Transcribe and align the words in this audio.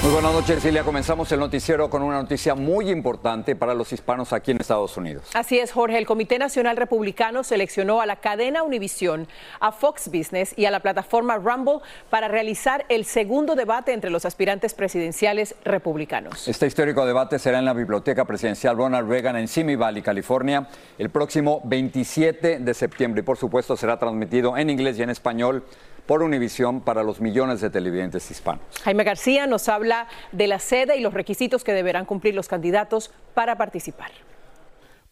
Muy 0.00 0.12
buenas 0.12 0.32
noches, 0.32 0.62
Silvia. 0.62 0.84
Comenzamos 0.84 1.30
el 1.32 1.40
noticiero 1.40 1.90
con 1.90 2.02
una 2.02 2.22
noticia 2.22 2.54
muy 2.54 2.88
importante 2.88 3.56
para 3.56 3.74
los 3.74 3.92
hispanos 3.92 4.32
aquí 4.32 4.52
en 4.52 4.60
Estados 4.60 4.96
Unidos. 4.96 5.28
Así 5.34 5.58
es, 5.58 5.72
Jorge. 5.72 5.98
El 5.98 6.06
Comité 6.06 6.38
Nacional 6.38 6.76
Republicano 6.76 7.42
seleccionó 7.42 8.00
a 8.00 8.06
la 8.06 8.14
cadena 8.14 8.62
Univisión, 8.62 9.26
a 9.58 9.72
Fox 9.72 10.08
Business 10.08 10.54
y 10.56 10.66
a 10.66 10.70
la 10.70 10.78
plataforma 10.80 11.36
Rumble 11.36 11.80
para 12.10 12.28
realizar 12.28 12.86
el 12.88 13.06
segundo 13.06 13.56
debate 13.56 13.92
entre 13.92 14.10
los 14.10 14.24
aspirantes 14.24 14.72
presidenciales 14.72 15.56
republicanos. 15.64 16.46
Este 16.46 16.68
histórico 16.68 17.04
debate 17.04 17.40
será 17.40 17.58
en 17.58 17.64
la 17.64 17.74
Biblioteca 17.74 18.24
Presidencial 18.24 18.76
Ronald 18.76 19.10
Reagan 19.10 19.36
en 19.36 19.48
Simi 19.48 19.74
Valley, 19.74 20.02
California, 20.02 20.68
el 20.96 21.10
próximo 21.10 21.60
27 21.64 22.60
de 22.60 22.74
septiembre. 22.74 23.22
Y 23.22 23.24
por 23.24 23.36
supuesto 23.36 23.76
será 23.76 23.98
transmitido 23.98 24.56
en 24.56 24.70
inglés 24.70 24.96
y 24.96 25.02
en 25.02 25.10
español 25.10 25.64
por 26.08 26.22
Univisión 26.22 26.80
para 26.80 27.02
los 27.02 27.20
millones 27.20 27.60
de 27.60 27.68
televidentes 27.68 28.30
hispanos. 28.30 28.64
Jaime 28.82 29.04
García 29.04 29.46
nos 29.46 29.68
habla 29.68 30.08
de 30.32 30.46
la 30.46 30.58
sede 30.58 30.96
y 30.96 31.02
los 31.02 31.12
requisitos 31.12 31.64
que 31.64 31.74
deberán 31.74 32.06
cumplir 32.06 32.34
los 32.34 32.48
candidatos 32.48 33.10
para 33.34 33.58
participar. 33.58 34.10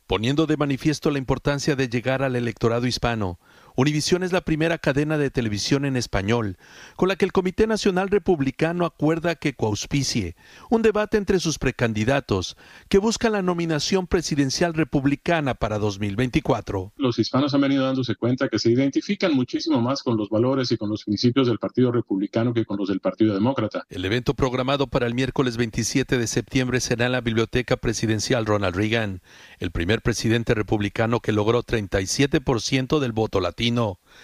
Poniendo 0.07 0.47
de 0.47 0.57
manifiesto 0.57 1.11
la 1.11 1.19
importancia 1.19 1.77
de 1.77 1.91
llegar 1.91 2.23
al 2.23 2.35
electorado 2.35 2.87
hispano, 2.87 3.39
Univisión 3.79 4.23
es 4.23 4.33
la 4.33 4.41
primera 4.41 4.79
cadena 4.79 5.19
de 5.19 5.29
televisión 5.29 5.85
en 5.85 5.99
español 5.99 6.57
con 6.97 7.11
la 7.11 7.17
que 7.17 7.27
el 7.27 7.33
Comité 7.33 7.67
Nacional 7.67 8.09
Republicano 8.09 8.87
acuerda 8.87 9.35
que 9.35 9.53
coauspicie 9.53 10.35
un 10.71 10.81
debate 10.81 11.19
entre 11.19 11.41
sus 11.41 11.59
precandidatos 11.59 12.57
que 12.89 12.97
buscan 12.97 13.33
la 13.33 13.43
nominación 13.43 14.07
presidencial 14.07 14.73
republicana 14.73 15.53
para 15.53 15.79
2024. 15.79 16.95
Los 16.97 17.19
hispanos 17.19 17.53
han 17.53 17.61
venido 17.61 17.85
dándose 17.85 18.15
cuenta 18.15 18.49
que 18.49 18.59
se 18.59 18.71
identifican 18.71 19.35
muchísimo 19.35 19.83
más 19.83 20.03
con 20.03 20.17
los 20.17 20.31
valores 20.31 20.73
y 20.73 20.79
con 20.79 20.89
los 20.89 21.05
principios 21.05 21.47
del 21.47 21.59
Partido 21.59 21.93
Republicano 21.93 22.55
que 22.55 22.65
con 22.65 22.79
los 22.79 22.89
del 22.89 23.01
Partido 23.01 23.35
Demócrata. 23.35 23.85
El 23.91 24.07
evento 24.07 24.33
programado 24.33 24.87
para 24.87 25.07
el 25.07 25.13
miércoles 25.13 25.59
27 25.59 26.17
de 26.17 26.27
septiembre 26.27 26.81
será 26.81 27.07
en 27.07 27.13
la 27.13 27.21
Biblioteca 27.21 27.77
Presidencial 27.77 28.47
Ronald 28.47 28.75
Reagan, 28.75 29.21
el 29.59 29.71
primer 29.71 30.01
presidente 30.01 30.55
republicano 30.55 31.21
que 31.21 31.33
logró 31.33 31.63
37% 31.63 33.01
del 33.01 33.13
voto 33.13 33.39
latino 33.39 33.66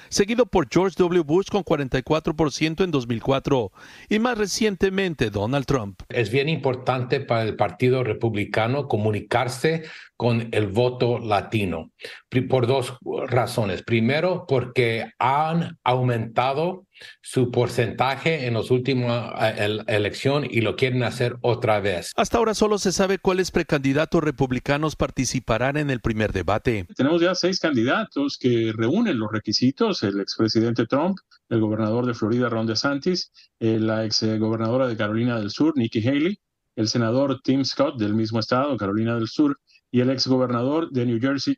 seguido 0.09 0.47
por 0.47 0.69
George 0.71 0.97
W. 0.99 1.23
Bush 1.23 1.49
con 1.51 1.65
44% 1.65 2.85
en 2.85 2.91
2004 2.91 3.73
y 4.09 4.19
más 4.19 4.39
recientemente 4.39 5.31
Donald 5.31 5.67
Trump. 5.67 6.03
Es 6.09 6.31
bien 6.31 6.49
importante 6.49 7.21
para 7.21 7.43
el 7.43 7.57
Partido 7.57 8.05
Republicano 8.05 8.89
comunicarse 8.89 9.85
con 10.23 10.51
el 10.53 10.69
voto 10.69 11.19
latino 11.19 11.91
por 12.49 12.69
dos 12.69 12.97
razones. 13.27 13.83
Primero, 13.83 14.45
porque 14.47 15.11
han 15.19 15.81
aumentado 15.83 16.87
su 17.21 17.51
porcentaje 17.51 18.47
en 18.47 18.55
los 18.55 18.71
últimos 18.71 19.33
eh, 19.41 19.81
elección 19.89 20.47
y 20.49 20.61
lo 20.61 20.77
quieren 20.77 21.03
hacer 21.03 21.39
otra 21.41 21.81
vez. 21.81 22.13
Hasta 22.15 22.39
ahora 22.39 22.55
solo 22.55 22.79
se 22.79 22.93
sabe 22.93 23.19
cuáles 23.19 23.51
precandidatos 23.51 24.23
republicanos 24.23 24.95
participarán 24.95 25.77
en 25.77 25.91
el 25.91 25.99
primer 25.99 26.33
debate. 26.33 26.87
Tenemos 26.95 27.21
ya 27.21 27.35
seis 27.35 27.59
candidatos 27.59 28.39
que 28.39 28.73
reúnen 28.77 29.19
los 29.19 29.33
requisitos, 29.33 30.05
el 30.05 30.21
expresidente 30.21 30.87
Trump, 30.87 31.19
el 31.49 31.59
gobernador 31.59 32.07
de 32.07 32.15
Florida 32.15 32.49
Ron 32.49 32.69
DeSantis, 32.69 33.33
eh, 33.59 33.81
la 33.81 34.05
exgobernadora 34.05 34.87
de 34.87 34.97
Carolina 34.97 35.41
del 35.41 35.51
Sur 35.51 35.77
Nikki 35.77 36.07
Haley, 36.07 36.39
el 36.77 36.87
senador 36.87 37.41
Tim 37.43 37.65
Scott 37.65 37.99
del 37.99 38.15
mismo 38.15 38.39
estado, 38.39 38.77
Carolina 38.77 39.17
del 39.17 39.27
Sur, 39.27 39.59
y 39.93 40.01
el 40.01 40.11
exgobernador 40.11 40.91
de 40.91 41.07
New 41.07 41.21
Jersey 41.21 41.57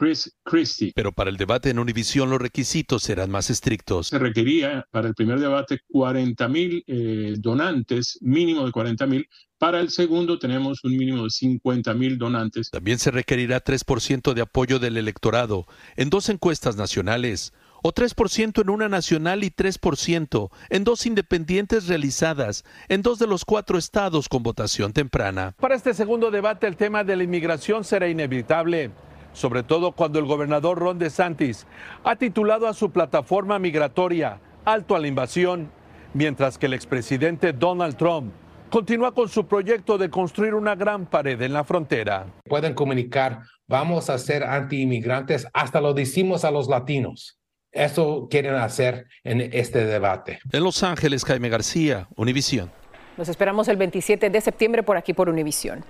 Chris 0.00 0.34
Christie. 0.44 0.92
Pero 0.94 1.12
para 1.12 1.28
el 1.28 1.36
debate 1.36 1.68
en 1.68 1.78
Univisión 1.78 2.30
los 2.30 2.40
requisitos 2.40 3.02
serán 3.02 3.30
más 3.30 3.50
estrictos. 3.50 4.06
Se 4.06 4.18
requería 4.18 4.86
para 4.90 5.08
el 5.08 5.14
primer 5.14 5.38
debate 5.38 5.80
40 5.88 6.48
mil 6.48 6.82
eh, 6.86 7.34
donantes, 7.38 8.18
mínimo 8.22 8.64
de 8.64 8.72
40 8.72 9.06
mil. 9.06 9.28
Para 9.58 9.78
el 9.78 9.90
segundo 9.90 10.38
tenemos 10.38 10.82
un 10.84 10.96
mínimo 10.96 11.24
de 11.24 11.30
50 11.30 11.92
mil 11.92 12.16
donantes. 12.16 12.70
También 12.70 12.98
se 12.98 13.10
requerirá 13.10 13.62
3% 13.62 14.32
de 14.32 14.40
apoyo 14.40 14.78
del 14.78 14.96
electorado 14.96 15.66
en 15.96 16.08
dos 16.08 16.30
encuestas 16.30 16.76
nacionales 16.76 17.52
o 17.82 17.92
3% 17.92 18.62
en 18.62 18.70
una 18.70 18.88
nacional 18.88 19.44
y 19.44 19.50
3% 19.50 20.50
en 20.68 20.84
dos 20.84 21.06
independientes 21.06 21.86
realizadas 21.86 22.64
en 22.88 23.02
dos 23.02 23.18
de 23.18 23.26
los 23.26 23.44
cuatro 23.44 23.78
estados 23.78 24.28
con 24.28 24.42
votación 24.42 24.92
temprana. 24.92 25.54
Para 25.60 25.74
este 25.74 25.94
segundo 25.94 26.30
debate 26.30 26.66
el 26.66 26.76
tema 26.76 27.04
de 27.04 27.16
la 27.16 27.24
inmigración 27.24 27.84
será 27.84 28.08
inevitable 28.08 28.90
sobre 29.32 29.62
todo 29.62 29.92
cuando 29.92 30.18
el 30.18 30.26
gobernador 30.26 30.78
Ron 30.78 30.98
DeSantis 30.98 31.66
ha 32.04 32.16
titulado 32.16 32.66
a 32.66 32.74
su 32.74 32.90
plataforma 32.90 33.58
migratoria 33.58 34.40
Alto 34.64 34.94
a 34.94 34.98
la 34.98 35.08
Invasión, 35.08 35.70
mientras 36.14 36.58
que 36.58 36.66
el 36.66 36.74
expresidente 36.74 37.52
Donald 37.52 37.96
Trump 37.96 38.32
continúa 38.70 39.12
con 39.12 39.28
su 39.28 39.46
proyecto 39.46 39.98
de 39.98 40.10
construir 40.10 40.54
una 40.54 40.74
gran 40.74 41.06
pared 41.06 41.40
en 41.42 41.52
la 41.52 41.64
frontera. 41.64 42.26
Pueden 42.44 42.74
comunicar, 42.74 43.40
vamos 43.66 44.10
a 44.10 44.18
ser 44.18 44.44
anti-inmigrantes, 44.44 45.48
hasta 45.52 45.80
lo 45.80 45.94
decimos 45.94 46.44
a 46.44 46.50
los 46.50 46.68
latinos. 46.68 47.39
Eso 47.72 48.26
quieren 48.28 48.54
hacer 48.54 49.06
en 49.22 49.40
este 49.52 49.84
debate. 49.84 50.40
En 50.52 50.64
Los 50.64 50.82
Ángeles, 50.82 51.24
Jaime 51.24 51.48
García, 51.48 52.08
Univisión. 52.16 52.70
Nos 53.16 53.28
esperamos 53.28 53.68
el 53.68 53.76
27 53.76 54.30
de 54.30 54.40
septiembre 54.40 54.82
por 54.82 54.96
aquí 54.96 55.12
por 55.12 55.28
Univisión. 55.28 55.84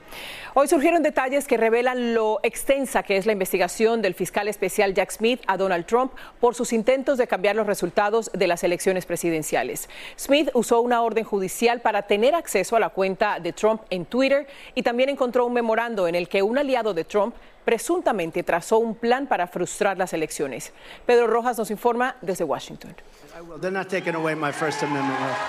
Hoy 0.55 0.67
surgieron 0.67 1.03
detalles 1.03 1.47
que 1.47 1.57
revelan 1.57 2.13
lo 2.13 2.41
extensa 2.43 3.05
que 3.05 3.17
es 3.17 3.25
la 3.25 3.33
investigación 3.33 4.03
del 4.03 4.15
fiscal 4.15 4.49
especial 4.49 4.95
Jack 4.95 5.13
Smith 5.13 5.41
a 5.47 5.57
Donald 5.57 5.87
Trump 5.87 6.13
por 6.41 6.55
sus 6.57 6.73
intentos 6.73 7.19
de 7.19 7.29
cambiar 7.29 7.55
los 7.55 7.69
resultados 7.69 8.31
de 8.35 8.47
las 8.49 8.65
elecciones 8.65 9.07
presidenciales. 9.07 9.89
Smith 10.19 10.51
usó 10.55 10.81
una 10.81 11.03
orden 11.03 11.25
judicial 11.25 11.81
para 11.81 12.03
tener 12.03 12.35
acceso 12.35 12.75
a 12.75 12.81
la 12.81 12.89
cuenta 12.89 13.39
de 13.39 13.53
Trump 13.53 13.83
en 13.91 14.07
Twitter 14.07 14.49
y 14.75 14.83
también 14.83 15.09
encontró 15.09 15.47
un 15.47 15.53
memorando 15.53 16.09
en 16.09 16.17
el 16.17 16.29
que 16.29 16.43
un 16.43 16.59
aliado 16.59 16.95
de 16.95 17.05
Trump 17.05 17.35
presuntamente 17.65 18.43
trazó 18.43 18.79
un 18.79 18.95
plan 18.95 19.27
para 19.27 19.47
frustrar 19.47 19.99
las 19.99 20.13
elecciones. 20.13 20.73
Pedro 21.07 21.27
Rojas 21.27 21.59
nos 21.59 21.71
informa 21.71 22.17
desde 22.21 22.45
Washington. 22.45 22.95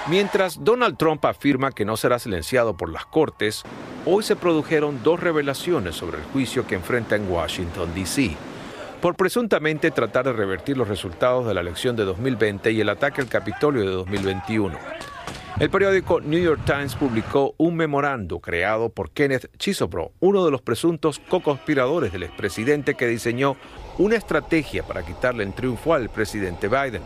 Mientras 0.08 0.64
Donald 0.64 0.98
Trump 0.98 1.26
afirma 1.26 1.72
que 1.72 1.86
no 1.86 1.98
será 1.98 2.20
silenciado 2.20 2.76
por 2.76 2.90
las 2.90 3.06
Cortes, 3.06 3.64
hoy 4.06 4.24
se 4.24 4.36
produjeron 4.36 5.02
dos 5.04 5.20
revelaciones 5.20 5.96
sobre 5.96 6.18
el 6.18 6.24
juicio 6.26 6.66
que 6.66 6.76
enfrenta 6.76 7.16
en 7.16 7.30
Washington, 7.30 7.94
D.C. 7.94 8.36
por 9.02 9.16
presuntamente 9.16 9.92
tratar 9.92 10.26
de 10.26 10.34
revertir 10.34 10.78
los 10.78 10.88
resultados 10.88 11.46
de 11.48 11.54
la 11.54 11.62
elección 11.62 11.96
de 11.96 12.06
2020 12.06 12.72
y 12.72 12.82
el 12.82 12.90
ataque 12.90 13.22
al 13.22 13.28
Capitolio 13.28 13.82
de 13.82 13.92
2021. 13.92 14.78
El 15.60 15.70
periódico 15.70 16.22
New 16.22 16.42
York 16.42 16.62
Times 16.66 16.96
publicó 16.96 17.54
un 17.58 17.76
memorando 17.76 18.40
creado 18.40 18.90
por 18.90 19.12
Kenneth 19.12 19.56
Chisobro, 19.58 20.12
uno 20.20 20.44
de 20.44 20.50
los 20.50 20.62
presuntos 20.62 21.20
co-conspiradores 21.20 22.12
del 22.12 22.24
expresidente 22.24 22.96
que 22.96 23.06
diseñó 23.06 23.58
una 24.00 24.16
estrategia 24.16 24.82
para 24.82 25.06
quitarle 25.06 25.44
el 25.44 25.54
triunfo 25.54 25.94
al 25.94 26.10
presidente 26.10 26.68
Biden. 26.68 27.04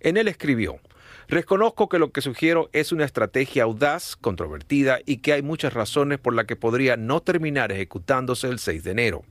En 0.00 0.16
él 0.16 0.28
escribió, 0.28 0.80
Reconozco 1.28 1.88
que 1.88 1.98
lo 1.98 2.10
que 2.10 2.22
sugiero 2.22 2.70
es 2.72 2.90
una 2.90 3.04
estrategia 3.04 3.62
audaz, 3.62 4.16
controvertida 4.16 4.98
y 5.06 5.18
que 5.18 5.32
hay 5.32 5.42
muchas 5.42 5.74
razones 5.74 6.18
por 6.18 6.34
las 6.34 6.46
que 6.46 6.56
podría 6.56 6.96
no 6.96 7.20
terminar 7.20 7.70
ejecutándose 7.70 8.48
el 8.48 8.58
6 8.58 8.82
de 8.82 8.90
enero. 8.90 9.22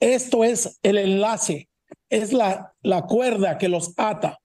Esto 0.00 0.44
es 0.44 0.78
el 0.82 0.98
enlace, 0.98 1.68
es 2.10 2.32
la, 2.32 2.74
la 2.82 3.02
cuerda 3.02 3.56
que 3.56 3.68
los 3.68 3.94
ata 3.96 4.40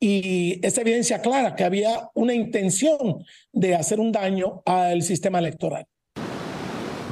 y 0.00 0.64
es 0.64 0.78
evidencia 0.78 1.20
clara 1.20 1.56
que 1.56 1.64
había 1.64 2.10
una 2.14 2.34
intención 2.34 3.24
de 3.52 3.74
hacer 3.74 4.00
un 4.00 4.12
daño 4.12 4.62
al 4.64 5.02
sistema 5.02 5.38
electoral. 5.38 5.86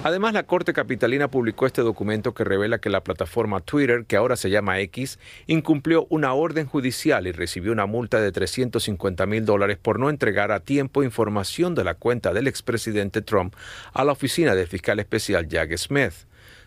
Además, 0.06 0.34
la 0.34 0.44
Corte 0.44 0.72
Capitalina 0.72 1.32
publicó 1.32 1.66
este 1.66 1.82
documento 1.82 2.32
que 2.32 2.44
revela 2.44 2.78
que 2.78 2.90
la 2.90 3.02
plataforma 3.02 3.60
Twitter, 3.60 4.04
que 4.06 4.14
ahora 4.14 4.36
se 4.36 4.50
llama 4.50 4.78
X, 4.78 5.18
incumplió 5.48 6.06
una 6.10 6.32
orden 6.32 6.66
judicial 6.66 7.26
y 7.26 7.32
recibió 7.32 7.72
una 7.72 7.86
multa 7.86 8.20
de 8.20 8.30
350 8.30 9.26
mil 9.26 9.44
dólares 9.44 9.78
por 9.82 9.98
no 9.98 10.08
entregar 10.08 10.52
a 10.52 10.60
tiempo 10.60 11.02
información 11.02 11.74
de 11.74 11.82
la 11.82 11.94
cuenta 11.94 12.32
del 12.32 12.46
expresidente 12.46 13.20
Trump 13.20 13.56
a 13.94 14.04
la 14.04 14.12
oficina 14.12 14.54
del 14.54 14.68
fiscal 14.68 15.00
especial 15.00 15.48
Jack 15.48 15.76
Smith. 15.76 16.14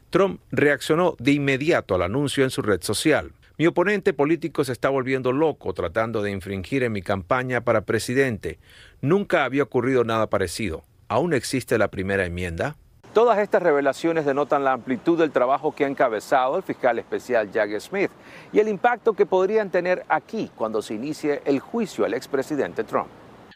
Trump 0.10 0.42
reaccionó 0.51 1.15
de 1.18 1.31
inmediato 1.31 1.95
al 1.95 2.01
anuncio 2.01 2.44
en 2.44 2.50
su 2.50 2.62
red 2.62 2.81
social. 2.81 3.31
Mi 3.60 3.68
oponente 3.68 4.14
político 4.14 4.64
se 4.64 4.72
está 4.72 4.88
volviendo 4.88 5.34
loco 5.34 5.74
tratando 5.74 6.22
de 6.22 6.32
infringir 6.32 6.82
en 6.84 6.94
mi 6.94 7.02
campaña 7.02 7.60
para 7.60 7.82
presidente. 7.82 8.58
Nunca 9.02 9.44
había 9.44 9.64
ocurrido 9.64 10.06
nada 10.06 10.30
parecido. 10.30 10.86
¿Aún 11.10 11.34
existe 11.34 11.78
la 11.78 11.90
primera 11.90 12.26
enmienda? 12.26 12.78
Todas 13.14 13.38
estas 13.40 13.62
revelaciones 13.62 14.26
denotan 14.26 14.64
la 14.64 14.72
amplitud 14.72 15.20
del 15.20 15.32
trabajo 15.32 15.76
que 15.76 15.84
ha 15.84 15.90
encabezado 15.90 16.56
el 16.56 16.64
fiscal 16.64 17.00
especial 17.00 17.52
Jack 17.52 17.78
Smith 17.82 18.12
y 18.54 18.60
el 18.60 18.70
impacto 18.70 19.12
que 19.12 19.26
podrían 19.26 19.70
tener 19.70 20.06
aquí 20.08 20.50
cuando 20.56 20.82
se 20.82 20.94
inicie 20.94 21.42
el 21.44 21.60
juicio 21.60 22.06
al 22.06 22.14
expresidente 22.14 22.86
Trump. 22.86 23.10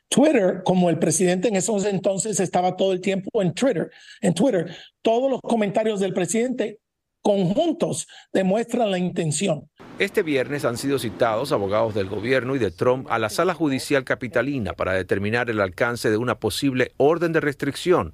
Twitter, 0.10 0.64
como 0.66 0.90
el 0.90 1.00
presidente 1.00 1.48
en 1.48 1.56
esos 1.56 1.86
entonces 1.86 2.42
estaba 2.42 2.76
todo 2.76 2.92
el 2.92 3.00
tiempo 3.00 3.42
en 3.42 3.54
Twitter, 3.54 3.90
en 4.20 4.34
Twitter, 4.34 4.76
todos 5.02 5.32
los 5.32 5.40
comentarios 5.42 6.02
del 6.02 6.14
presidente 6.14 6.82
conjuntos 7.24 8.08
demuestran 8.31 8.92
la 8.92 9.00
intención. 9.00 9.70
Este 9.98 10.22
viernes 10.24 10.66
han 10.66 10.78
sido 10.78 11.00
citados 11.00 11.52
abogados 11.52 11.96
del 11.96 12.10
gobierno 12.10 12.56
y 12.56 12.60
de 12.60 12.72
Trump 12.72 13.08
a 13.10 13.18
la 13.18 13.30
sala 13.30 13.54
judicial 13.54 14.04
capitalina 14.04 14.74
para 14.74 14.94
determinar 14.94 15.50
el 15.50 15.62
alcance 15.62 16.12
de 16.12 16.18
una 16.18 16.36
posible 16.36 16.92
orden 16.98 17.31
de 17.31 17.40
restricción 17.40 18.14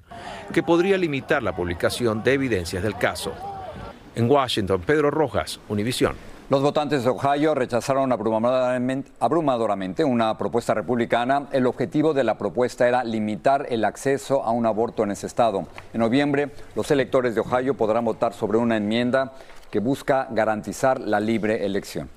que 0.54 0.62
podría 0.62 0.96
limitar 0.96 1.42
la 1.42 1.56
publicación 1.56 2.22
de 2.22 2.34
evidencias 2.34 2.82
del 2.82 2.96
caso. 2.96 3.32
En 4.14 4.30
Washington, 4.30 4.82
Pedro 4.82 5.10
Rojas, 5.10 5.60
Univisión. 5.68 6.29
Los 6.50 6.62
votantes 6.62 7.04
de 7.04 7.10
Ohio 7.10 7.54
rechazaron 7.54 8.10
abrumadoramente, 8.10 10.02
una 10.02 10.36
propuesta 10.36 10.74
republicana. 10.74 11.46
El 11.52 11.64
objetivo 11.64 12.12
de 12.12 12.24
la 12.24 12.38
propuesta 12.38 12.88
era 12.88 13.04
limitar 13.04 13.66
el 13.70 13.84
acceso 13.84 14.42
a 14.42 14.50
un 14.50 14.66
aborto 14.66 15.04
en 15.04 15.12
ese 15.12 15.28
estado. 15.28 15.68
En 15.92 16.00
noviembre, 16.00 16.50
los 16.74 16.90
electores 16.90 17.36
de 17.36 17.42
Ohio 17.42 17.74
podrán 17.74 18.04
votar 18.04 18.32
sobre 18.32 18.58
una 18.58 18.76
enmienda 18.76 19.32
que 19.70 19.78
busca 19.78 20.26
garantizar 20.32 20.98
la 21.00 21.20
libre 21.20 21.64
elección. 21.64 22.10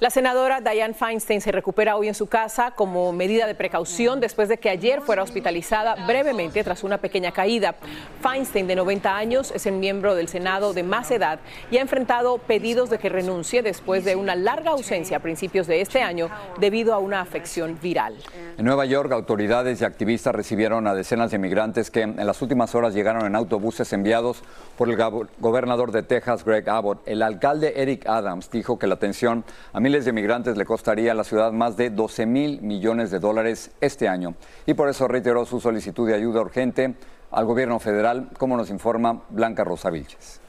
La 0.00 0.10
senadora 0.10 0.60
Dianne 0.60 0.94
Feinstein 0.94 1.40
se 1.40 1.50
recupera 1.50 1.96
hoy 1.96 2.06
en 2.06 2.14
su 2.14 2.28
casa 2.28 2.70
como 2.70 3.12
medida 3.12 3.48
de 3.48 3.56
precaución 3.56 4.20
después 4.20 4.48
de 4.48 4.56
que 4.58 4.70
ayer 4.70 5.00
fuera 5.00 5.24
hospitalizada 5.24 6.06
brevemente 6.06 6.62
tras 6.62 6.84
una 6.84 6.98
pequeña 6.98 7.32
caída. 7.32 7.74
Feinstein, 8.22 8.68
de 8.68 8.76
90 8.76 9.16
años, 9.16 9.50
es 9.50 9.66
el 9.66 9.74
miembro 9.74 10.14
del 10.14 10.28
Senado 10.28 10.72
de 10.72 10.84
más 10.84 11.10
edad 11.10 11.40
y 11.72 11.78
ha 11.78 11.80
enfrentado 11.80 12.38
pedidos 12.38 12.90
de 12.90 12.98
que 12.98 13.08
renuncie 13.08 13.60
después 13.60 14.04
de 14.04 14.14
una 14.14 14.36
larga 14.36 14.70
ausencia 14.70 15.16
a 15.16 15.20
principios 15.20 15.66
de 15.66 15.80
este 15.80 16.00
año 16.00 16.30
debido 16.60 16.94
a 16.94 16.98
una 16.98 17.20
afección 17.20 17.76
viral. 17.82 18.14
En 18.56 18.64
Nueva 18.64 18.86
York, 18.86 19.10
autoridades 19.10 19.80
y 19.80 19.84
activistas 19.84 20.32
recibieron 20.32 20.86
a 20.86 20.94
decenas 20.94 21.32
de 21.32 21.38
migrantes 21.38 21.90
que 21.90 22.02
en 22.02 22.24
las 22.24 22.40
últimas 22.40 22.76
horas 22.76 22.94
llegaron 22.94 23.26
en 23.26 23.34
autobuses 23.34 23.92
enviados 23.92 24.44
por 24.76 24.88
el 24.88 24.96
gobernador 25.40 25.90
de 25.90 26.04
Texas, 26.04 26.44
Greg 26.44 26.68
Abbott. 26.70 27.00
El 27.04 27.20
alcalde 27.20 27.72
Eric 27.82 28.06
Adams 28.06 28.48
dijo 28.52 28.78
que 28.78 28.86
la 28.86 28.94
atención 28.94 29.44
a 29.72 29.80
miles 29.88 30.04
de 30.04 30.12
migrantes 30.12 30.58
le 30.58 30.66
costaría 30.66 31.12
a 31.12 31.14
la 31.14 31.24
ciudad 31.24 31.50
más 31.50 31.78
de 31.78 31.88
12 31.88 32.26
mil 32.26 32.60
millones 32.60 33.10
de 33.10 33.18
dólares 33.20 33.70
este 33.80 34.06
año. 34.06 34.34
Y 34.66 34.74
por 34.74 34.90
eso 34.90 35.08
reiteró 35.08 35.46
su 35.46 35.62
solicitud 35.62 36.06
de 36.06 36.14
ayuda 36.14 36.42
urgente 36.42 36.94
al 37.30 37.46
gobierno 37.46 37.78
federal, 37.78 38.28
como 38.36 38.58
nos 38.58 38.68
informa 38.68 39.22
Blanca 39.30 39.64
Rosa 39.64 39.88
Vilches. 39.88 40.42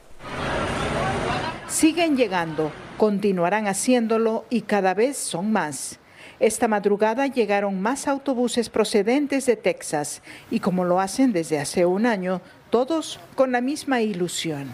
Siguen 1.68 2.18
llegando, 2.18 2.70
continuarán 2.98 3.66
haciéndolo 3.66 4.44
y 4.50 4.60
cada 4.60 4.92
vez 4.92 5.16
son 5.16 5.50
más. 5.50 5.98
Esta 6.38 6.68
madrugada 6.68 7.26
llegaron 7.26 7.80
más 7.80 8.08
autobuses 8.08 8.68
procedentes 8.68 9.46
de 9.46 9.56
Texas 9.56 10.20
y 10.50 10.60
como 10.60 10.84
lo 10.84 11.00
hacen 11.00 11.32
desde 11.32 11.58
hace 11.58 11.86
un 11.86 12.04
año, 12.04 12.42
todos 12.68 13.18
con 13.36 13.52
la 13.52 13.62
misma 13.62 14.02
ilusión. 14.02 14.68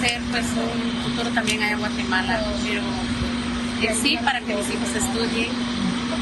Ser 0.00 0.20
pues 0.32 0.46
un 0.56 1.02
futuro 1.04 1.30
también 1.32 1.62
en 1.62 1.78
Guatemala, 1.78 2.40
pero 2.64 2.82
sí 3.86 4.18
para 4.22 4.40
que 4.40 4.54
mis 4.54 4.68
hijos 4.70 4.88
estudien 4.94 5.50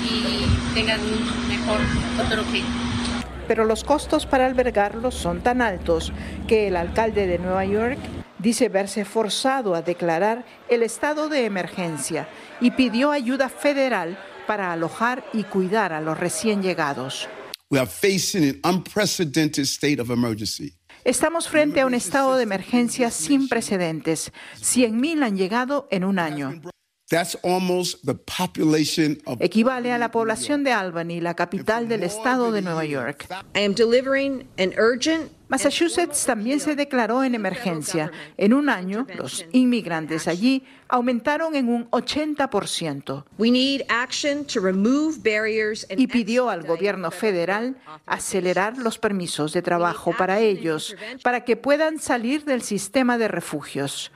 y 0.04 0.74
tengan 0.74 1.00
un 1.00 1.48
mejor 1.48 1.80
futuro 2.16 2.42
que 2.52 2.62
pero 3.48 3.64
los 3.64 3.84
costos 3.84 4.26
para 4.26 4.46
albergarlos 4.46 5.14
son 5.14 5.40
tan 5.40 5.62
altos 5.62 6.12
que 6.48 6.66
el 6.66 6.76
alcalde 6.76 7.26
de 7.26 7.38
Nueva 7.38 7.64
York 7.64 7.98
dice 8.38 8.68
verse 8.68 9.04
forzado 9.04 9.74
a 9.74 9.82
declarar 9.82 10.44
el 10.68 10.82
estado 10.82 11.28
de 11.28 11.44
emergencia 11.44 12.28
y 12.60 12.72
pidió 12.72 13.12
ayuda 13.12 13.48
federal 13.48 14.18
para 14.48 14.72
alojar 14.72 15.24
y 15.32 15.44
cuidar 15.44 15.92
a 15.92 16.00
los 16.00 16.18
recién 16.18 16.60
llegados. 16.62 17.28
Estamos 21.04 21.48
frente 21.48 21.80
a 21.80 21.86
un 21.86 21.94
estado 21.94 22.36
de 22.36 22.42
emergencia 22.42 23.10
sin 23.12 23.48
precedentes. 23.48 24.32
100.000 24.60 25.22
han 25.22 25.36
llegado 25.36 25.86
en 25.90 26.04
un 26.04 26.18
año. 26.18 26.60
Equivale 29.38 29.92
a 29.92 29.98
la 29.98 30.10
población 30.10 30.64
de 30.64 30.72
Albany, 30.72 31.20
la 31.20 31.34
capital 31.34 31.86
del 31.86 32.02
estado 32.02 32.50
de 32.50 32.62
Nueva 32.62 32.84
York. 32.84 33.28
Massachusetts 35.48 36.26
también 36.26 36.58
se 36.58 36.74
declaró 36.74 37.22
en 37.22 37.36
emergencia. 37.36 38.10
En 38.36 38.52
un 38.52 38.68
año, 38.68 39.06
los 39.16 39.46
inmigrantes 39.52 40.26
allí 40.26 40.64
aumentaron 40.88 41.54
en 41.54 41.68
un 41.68 41.88
80%. 41.92 43.24
Y 45.96 46.06
pidió 46.08 46.50
al 46.50 46.66
gobierno 46.66 47.12
federal 47.12 47.76
acelerar 48.04 48.78
los 48.78 48.98
permisos 48.98 49.52
de 49.52 49.62
trabajo 49.62 50.12
para 50.18 50.40
ellos, 50.40 50.96
para 51.22 51.44
que 51.44 51.56
puedan 51.56 52.00
salir 52.00 52.44
del 52.44 52.62
sistema 52.62 53.16
de 53.16 53.28
refugios. 53.28 54.10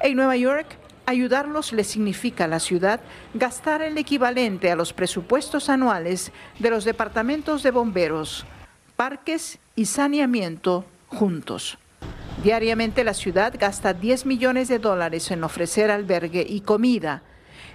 En 0.00 0.16
Nueva 0.16 0.36
York, 0.36 0.76
Ayudarlos 1.06 1.72
le 1.72 1.84
significa 1.84 2.44
a 2.44 2.48
la 2.48 2.60
ciudad 2.60 3.00
gastar 3.34 3.82
el 3.82 3.98
equivalente 3.98 4.70
a 4.70 4.76
los 4.76 4.94
presupuestos 4.94 5.68
anuales 5.68 6.32
de 6.58 6.70
los 6.70 6.84
departamentos 6.84 7.62
de 7.62 7.70
bomberos, 7.70 8.46
parques 8.96 9.58
y 9.76 9.84
saneamiento 9.84 10.86
juntos. 11.08 11.76
Diariamente 12.42 13.04
la 13.04 13.12
ciudad 13.12 13.54
gasta 13.58 13.92
10 13.92 14.24
millones 14.24 14.68
de 14.68 14.78
dólares 14.78 15.30
en 15.30 15.44
ofrecer 15.44 15.90
albergue 15.90 16.46
y 16.48 16.62
comida, 16.62 17.22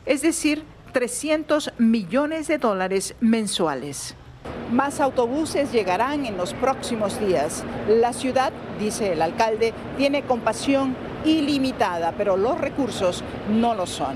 es 0.07 0.23
decir, 0.23 0.63
300 0.93 1.73
millones 1.77 2.47
de 2.47 2.57
dólares 2.57 3.13
mensuales. 3.19 4.15
Más 4.71 4.99
autobuses 4.99 5.71
llegarán 5.71 6.25
en 6.25 6.37
los 6.37 6.53
próximos 6.53 7.19
días. 7.19 7.63
La 7.87 8.13
ciudad, 8.13 8.51
dice 8.79 9.13
el 9.13 9.21
alcalde, 9.21 9.73
tiene 9.97 10.23
compasión 10.23 10.95
ilimitada, 11.25 12.13
pero 12.17 12.37
los 12.37 12.59
recursos 12.59 13.23
no 13.49 13.75
lo 13.75 13.85
son. 13.85 14.15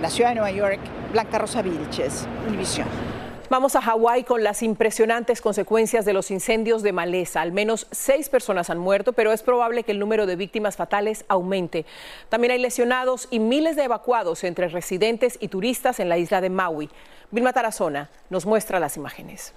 La 0.00 0.10
ciudad 0.10 0.30
de 0.30 0.36
Nueva 0.36 0.50
York, 0.50 0.80
Blanca 1.12 1.38
Rosa 1.38 1.62
Vilches, 1.62 2.26
Univisión. 2.48 2.88
Vamos 3.50 3.76
a 3.76 3.82
Hawái 3.82 4.24
con 4.24 4.42
las 4.42 4.62
impresionantes 4.62 5.40
consecuencias 5.40 6.04
de 6.04 6.12
los 6.12 6.30
incendios 6.30 6.82
de 6.82 6.92
maleza. 6.92 7.42
Al 7.42 7.52
menos 7.52 7.86
seis 7.90 8.28
personas 8.28 8.70
han 8.70 8.78
muerto, 8.78 9.12
pero 9.12 9.32
es 9.32 9.42
probable 9.42 9.82
que 9.82 9.92
el 9.92 9.98
número 9.98 10.26
de 10.26 10.34
víctimas 10.34 10.76
fatales 10.76 11.24
aumente. 11.28 11.84
También 12.30 12.52
hay 12.52 12.58
lesionados 12.58 13.28
y 13.30 13.38
miles 13.38 13.76
de 13.76 13.84
evacuados 13.84 14.44
entre 14.44 14.68
residentes 14.68 15.36
y 15.40 15.48
turistas 15.48 16.00
en 16.00 16.08
la 16.08 16.18
isla 16.18 16.40
de 16.40 16.50
Maui. 16.50 16.90
Vilma 17.30 17.52
Tarazona 17.52 18.10
nos 18.30 18.46
muestra 18.46 18.80
las 18.80 18.96
imágenes. 18.96 19.52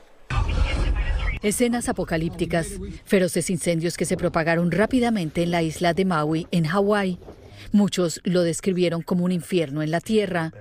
Escenas 1.41 1.89
apocalípticas, 1.89 2.79
feroces 3.05 3.49
incendios 3.49 3.97
que 3.97 4.05
se 4.05 4.17
propagaron 4.17 4.71
rápidamente 4.71 5.43
en 5.43 5.51
la 5.51 5.61
isla 5.61 5.93
de 5.93 6.05
Maui, 6.05 6.47
en 6.51 6.65
Hawái. 6.65 7.19
Muchos 7.71 8.21
lo 8.23 8.43
describieron 8.43 9.01
como 9.01 9.25
un 9.25 9.31
infierno 9.31 9.81
en 9.81 9.91
la 9.91 9.99
tierra. 9.99 10.53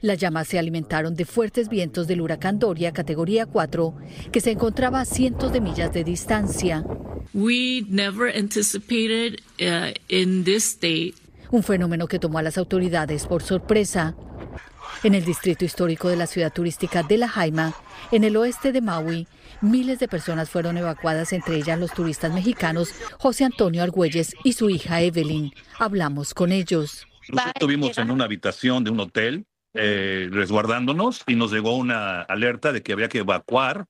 Las 0.00 0.18
llamas 0.18 0.48
se 0.48 0.58
alimentaron 0.58 1.14
de 1.14 1.24
fuertes 1.24 1.68
vientos 1.68 2.06
del 2.06 2.20
huracán 2.20 2.58
Doria 2.58 2.92
categoría 2.92 3.46
4, 3.46 3.94
que 4.30 4.40
se 4.40 4.52
encontraba 4.52 5.00
a 5.00 5.04
cientos 5.04 5.52
de 5.52 5.60
millas 5.60 5.92
de 5.92 6.04
distancia. 6.04 6.84
We 7.34 7.84
never 7.88 8.34
anticipated 8.34 9.40
uh, 9.60 9.92
in 10.08 10.44
this 10.44 10.64
state. 10.64 11.14
Un 11.50 11.62
fenómeno 11.62 12.06
que 12.06 12.18
tomó 12.18 12.38
a 12.38 12.42
las 12.42 12.58
autoridades 12.58 13.26
por 13.26 13.42
sorpresa. 13.42 14.14
En 15.04 15.14
el 15.14 15.24
distrito 15.24 15.64
histórico 15.64 16.08
de 16.08 16.16
la 16.16 16.26
ciudad 16.26 16.52
turística 16.52 17.04
de 17.04 17.18
La 17.18 17.28
Jaima, 17.28 17.72
en 18.10 18.24
el 18.24 18.36
oeste 18.36 18.72
de 18.72 18.80
Maui, 18.80 19.28
miles 19.60 20.00
de 20.00 20.08
personas 20.08 20.50
fueron 20.50 20.76
evacuadas, 20.76 21.32
entre 21.32 21.56
ellas 21.56 21.78
los 21.78 21.92
turistas 21.92 22.32
mexicanos 22.32 22.92
José 23.18 23.44
Antonio 23.44 23.84
Argüelles 23.84 24.34
y 24.42 24.54
su 24.54 24.70
hija 24.70 25.00
Evelyn. 25.00 25.52
Hablamos 25.78 26.34
con 26.34 26.50
ellos. 26.50 27.06
Nosotros 27.28 27.52
estuvimos 27.54 27.98
en 27.98 28.10
una 28.10 28.24
habitación 28.24 28.82
de 28.82 28.90
un 28.90 29.00
hotel 29.00 29.46
eh, 29.74 30.28
resguardándonos 30.32 31.22
y 31.28 31.36
nos 31.36 31.52
llegó 31.52 31.76
una 31.76 32.22
alerta 32.22 32.72
de 32.72 32.82
que 32.82 32.92
había 32.92 33.08
que 33.08 33.18
evacuar 33.18 33.84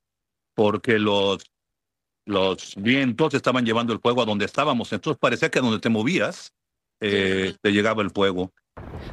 porque 0.55 0.99
los, 0.99 1.43
vientos 2.77 3.33
estaban 3.33 3.65
llevando 3.65 3.95
el 3.95 4.01
fuego 4.01 4.21
a 4.21 4.27
donde 4.27 4.45
estábamos. 4.45 4.93
Entonces 4.93 5.19
parecía 5.19 5.51
que 5.51 5.61
a 5.61 5.63
donde 5.63 5.79
te 5.79 5.89
movías 5.89 6.53
eh, 7.01 7.55
te 7.63 7.73
llegaba 7.73 8.03
el 8.03 8.11
fuego. 8.11 8.53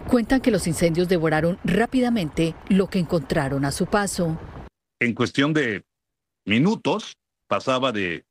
Cuentan 0.08 0.42
que 0.42 0.52
los 0.52 0.68
incendios 0.68 1.08
devoraron 1.08 1.60
rápidamente 1.64 2.56
lo 2.70 2.90
que 2.90 3.00
encontraron 3.00 3.66
a 3.66 3.72
su 3.72 3.86
paso. 3.86 4.38
En 5.00 5.14
cuestión 5.14 5.54
de 5.54 5.84
minutos 6.46 7.18
pasaba 7.48 7.92
de, 7.92 8.26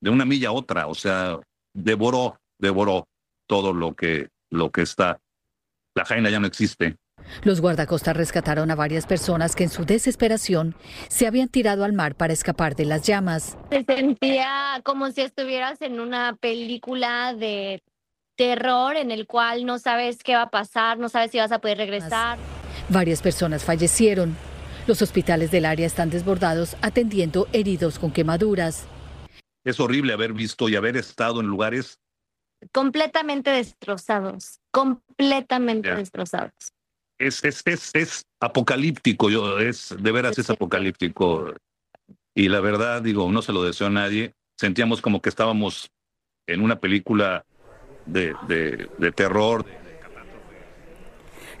de 0.00 0.10
una 0.10 0.24
milla 0.24 0.48
a 0.48 0.52
otra, 0.52 0.86
o 0.86 0.94
sea, 0.94 1.38
devoró, 1.72 2.38
devoró 2.58 3.08
todo 3.46 3.72
lo 3.72 3.94
que, 3.94 4.28
lo 4.50 4.70
que 4.70 4.82
está. 4.82 5.20
La 5.94 6.04
jaina 6.04 6.30
ya 6.30 6.40
no 6.40 6.46
existe. 6.46 6.96
Los 7.42 7.60
guardacostas 7.60 8.16
rescataron 8.16 8.70
a 8.70 8.74
varias 8.74 9.06
personas 9.06 9.54
que 9.54 9.64
en 9.64 9.70
su 9.70 9.84
desesperación 9.84 10.74
se 11.08 11.26
habían 11.26 11.48
tirado 11.48 11.84
al 11.84 11.92
mar 11.92 12.16
para 12.16 12.32
escapar 12.32 12.76
de 12.76 12.84
las 12.84 13.02
llamas. 13.02 13.56
Se 13.70 13.84
sentía 13.84 14.80
como 14.84 15.10
si 15.10 15.22
estuvieras 15.22 15.80
en 15.80 16.00
una 16.00 16.36
película 16.36 17.34
de 17.34 17.82
terror 18.36 18.96
en 18.96 19.10
el 19.10 19.26
cual 19.26 19.64
no 19.66 19.78
sabes 19.78 20.22
qué 20.22 20.34
va 20.34 20.42
a 20.42 20.50
pasar, 20.50 20.98
no 20.98 21.08
sabes 21.08 21.30
si 21.30 21.38
vas 21.38 21.52
a 21.52 21.60
poder 21.60 21.78
regresar. 21.78 22.38
Varias 22.88 23.22
personas 23.22 23.64
fallecieron. 23.64 24.36
Los 24.86 25.00
hospitales 25.00 25.50
del 25.50 25.64
área 25.64 25.86
están 25.86 26.10
desbordados 26.10 26.76
atendiendo 26.82 27.48
heridos 27.52 27.98
con 27.98 28.10
quemaduras. 28.10 28.86
Es 29.64 29.80
horrible 29.80 30.12
haber 30.12 30.34
visto 30.34 30.68
y 30.68 30.76
haber 30.76 30.96
estado 30.96 31.40
en 31.40 31.46
lugares 31.46 31.98
completamente 32.72 33.50
destrozados, 33.50 34.60
completamente 34.70 35.94
destrozados. 35.94 36.52
Es, 37.18 37.44
es, 37.44 37.62
es, 37.66 37.90
es 37.94 38.26
apocalíptico, 38.40 39.30
yo, 39.30 39.58
es, 39.58 39.94
de 39.98 40.12
veras 40.12 40.38
es 40.38 40.50
apocalíptico. 40.50 41.54
Y 42.34 42.48
la 42.48 42.60
verdad, 42.60 43.02
digo, 43.02 43.30
no 43.30 43.42
se 43.42 43.52
lo 43.52 43.62
deseo 43.62 43.86
a 43.86 43.90
nadie. 43.90 44.34
Sentíamos 44.58 45.00
como 45.00 45.20
que 45.22 45.28
estábamos 45.28 45.90
en 46.46 46.60
una 46.60 46.80
película 46.80 47.44
de, 48.06 49.12
terror, 49.14 49.64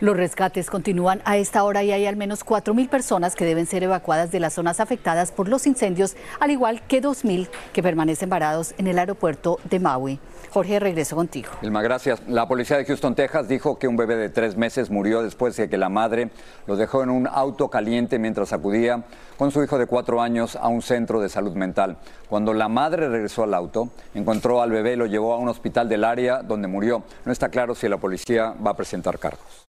los 0.00 0.16
rescates 0.16 0.70
continúan 0.70 1.22
a 1.24 1.36
esta 1.36 1.62
hora 1.62 1.82
y 1.82 1.92
hay 1.92 2.06
al 2.06 2.16
menos 2.16 2.44
4.000 2.44 2.88
personas 2.88 3.34
que 3.34 3.44
deben 3.44 3.66
ser 3.66 3.84
evacuadas 3.84 4.32
de 4.32 4.40
las 4.40 4.54
zonas 4.54 4.80
afectadas 4.80 5.32
por 5.32 5.48
los 5.48 5.66
incendios, 5.66 6.16
al 6.40 6.50
igual 6.50 6.82
que 6.86 7.00
2.000 7.00 7.48
que 7.72 7.82
permanecen 7.82 8.28
varados 8.28 8.74
en 8.76 8.86
el 8.86 8.98
aeropuerto 8.98 9.58
de 9.64 9.80
Maui. 9.80 10.20
Jorge, 10.54 10.78
regreso 10.78 11.16
contigo. 11.16 11.48
Gracias. 11.60 12.22
La 12.28 12.46
policía 12.46 12.76
de 12.76 12.84
Houston, 12.84 13.16
Texas, 13.16 13.48
dijo 13.48 13.76
que 13.76 13.88
un 13.88 13.96
bebé 13.96 14.14
de 14.14 14.28
tres 14.28 14.56
meses 14.56 14.88
murió 14.88 15.20
después 15.20 15.56
de 15.56 15.68
que 15.68 15.76
la 15.76 15.88
madre 15.88 16.30
lo 16.68 16.76
dejó 16.76 17.02
en 17.02 17.10
un 17.10 17.26
auto 17.26 17.68
caliente 17.68 18.20
mientras 18.20 18.52
acudía 18.52 19.02
con 19.36 19.50
su 19.50 19.64
hijo 19.64 19.78
de 19.78 19.86
cuatro 19.86 20.22
años 20.22 20.54
a 20.54 20.68
un 20.68 20.80
centro 20.80 21.20
de 21.20 21.28
salud 21.28 21.54
mental. 21.54 21.96
Cuando 22.28 22.54
la 22.54 22.68
madre 22.68 23.08
regresó 23.08 23.42
al 23.42 23.52
auto, 23.52 23.88
encontró 24.14 24.62
al 24.62 24.70
bebé 24.70 24.92
y 24.92 24.96
lo 24.96 25.06
llevó 25.06 25.34
a 25.34 25.38
un 25.38 25.48
hospital 25.48 25.88
del 25.88 26.04
área 26.04 26.44
donde 26.44 26.68
murió. 26.68 27.02
No 27.24 27.32
está 27.32 27.48
claro 27.48 27.74
si 27.74 27.88
la 27.88 27.96
policía 27.96 28.54
va 28.64 28.70
a 28.70 28.76
presentar 28.76 29.18
cargos. 29.18 29.66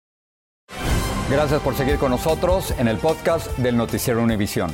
Gracias 1.30 1.62
por 1.62 1.74
seguir 1.74 1.96
con 1.96 2.10
nosotros 2.10 2.74
en 2.78 2.88
el 2.88 2.98
podcast 2.98 3.56
del 3.56 3.78
Noticiero 3.78 4.22
Univisión. 4.22 4.70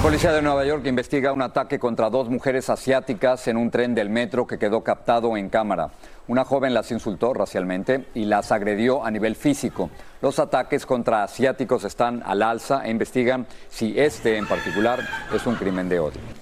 La 0.00 0.04
policía 0.04 0.32
de 0.32 0.40
Nueva 0.40 0.64
York 0.64 0.86
investiga 0.86 1.30
un 1.30 1.42
ataque 1.42 1.78
contra 1.78 2.08
dos 2.08 2.30
mujeres 2.30 2.70
asiáticas 2.70 3.46
en 3.48 3.58
un 3.58 3.70
tren 3.70 3.94
del 3.94 4.08
metro 4.08 4.46
que 4.46 4.58
quedó 4.58 4.82
captado 4.82 5.36
en 5.36 5.50
cámara. 5.50 5.90
Una 6.26 6.46
joven 6.46 6.72
las 6.72 6.90
insultó 6.90 7.34
racialmente 7.34 8.06
y 8.14 8.24
las 8.24 8.50
agredió 8.50 9.04
a 9.04 9.10
nivel 9.10 9.36
físico. 9.36 9.90
Los 10.22 10.38
ataques 10.38 10.86
contra 10.86 11.22
asiáticos 11.22 11.84
están 11.84 12.22
al 12.24 12.40
alza 12.40 12.80
e 12.86 12.90
investigan 12.90 13.46
si 13.68 14.00
este 14.00 14.38
en 14.38 14.46
particular 14.46 15.00
es 15.34 15.46
un 15.46 15.56
crimen 15.56 15.90
de 15.90 16.00
odio. 16.00 16.39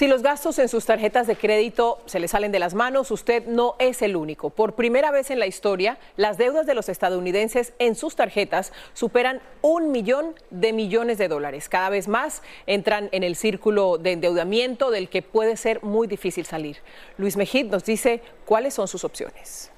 Si 0.00 0.08
los 0.08 0.22
gastos 0.22 0.58
en 0.58 0.70
sus 0.70 0.86
tarjetas 0.86 1.26
de 1.26 1.36
crédito 1.36 1.98
se 2.06 2.20
le 2.20 2.26
salen 2.26 2.52
de 2.52 2.58
las 2.58 2.72
manos, 2.72 3.10
usted 3.10 3.46
no 3.46 3.74
es 3.78 4.00
el 4.00 4.16
único. 4.16 4.48
Por 4.48 4.74
primera 4.74 5.10
vez 5.10 5.30
en 5.30 5.38
la 5.38 5.46
historia, 5.46 5.98
las 6.16 6.38
deudas 6.38 6.64
de 6.64 6.72
los 6.72 6.88
estadounidenses 6.88 7.74
en 7.78 7.94
sus 7.94 8.16
tarjetas 8.16 8.72
superan 8.94 9.42
un 9.60 9.92
millón 9.92 10.34
de 10.48 10.72
millones 10.72 11.18
de 11.18 11.28
dólares. 11.28 11.68
Cada 11.68 11.90
vez 11.90 12.08
más 12.08 12.40
entran 12.66 13.10
en 13.12 13.24
el 13.24 13.36
círculo 13.36 13.98
de 13.98 14.12
endeudamiento 14.12 14.90
del 14.90 15.10
que 15.10 15.20
puede 15.20 15.58
ser 15.58 15.82
muy 15.82 16.06
difícil 16.06 16.46
salir. 16.46 16.78
Luis 17.18 17.36
Mejid 17.36 17.66
nos 17.66 17.84
dice 17.84 18.22
cuáles 18.46 18.72
son 18.72 18.88
sus 18.88 19.04
opciones. 19.04 19.70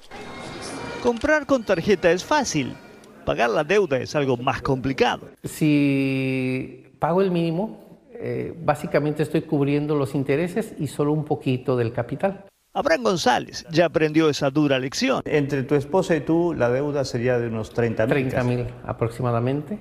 Comprar 1.01 1.45
con 1.45 1.65
tarjeta 1.65 2.09
es 2.09 2.23
fácil. 2.23 2.77
Pagar 3.25 3.49
la 3.49 3.65
deuda 3.65 3.97
es 3.97 4.15
algo 4.15 4.37
más 4.37 4.61
complicado. 4.61 5.31
Si 5.43 6.85
pago 6.97 7.21
el 7.21 7.29
mínimo, 7.29 7.82
eh, 8.25 8.53
básicamente 8.57 9.21
estoy 9.21 9.41
cubriendo 9.41 9.95
los 9.95 10.15
intereses 10.15 10.73
y 10.79 10.87
solo 10.87 11.11
un 11.11 11.25
poquito 11.25 11.75
del 11.75 11.91
capital. 11.91 12.45
Abraham 12.71 13.03
González 13.03 13.65
ya 13.69 13.85
aprendió 13.87 14.29
esa 14.29 14.49
dura 14.49 14.79
lección. 14.79 15.21
Entre 15.25 15.63
tu 15.63 15.75
esposa 15.75 16.15
y 16.15 16.21
tú, 16.21 16.53
la 16.53 16.69
deuda 16.69 17.03
sería 17.03 17.37
de 17.37 17.47
unos 17.47 17.71
30 17.71 18.05
mil. 18.05 18.09
30 18.29 18.43
mil 18.45 18.67
aproximadamente. 18.85 19.79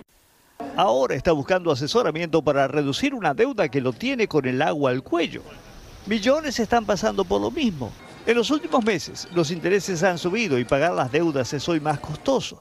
Ahora 0.75 1.15
está 1.15 1.31
buscando 1.31 1.71
asesoramiento 1.71 2.43
para 2.43 2.67
reducir 2.67 3.15
una 3.15 3.33
deuda 3.33 3.69
que 3.69 3.81
lo 3.81 3.93
tiene 3.93 4.27
con 4.27 4.45
el 4.45 4.61
agua 4.61 4.91
al 4.91 5.05
cuello. 5.05 5.43
Millones 6.07 6.59
están 6.59 6.85
pasando 6.85 7.25
por 7.25 7.41
lo 7.41 7.53
mismo. 7.53 7.93
En 8.27 8.37
los 8.37 8.51
últimos 8.51 8.85
meses, 8.85 9.29
los 9.33 9.53
intereses 9.53 10.03
han 10.03 10.19
subido 10.19 10.59
y 10.59 10.65
pagar 10.65 10.95
las 10.95 11.13
deudas 11.13 11.53
es 11.53 11.69
hoy 11.69 11.79
más 11.79 12.01
costoso. 12.01 12.61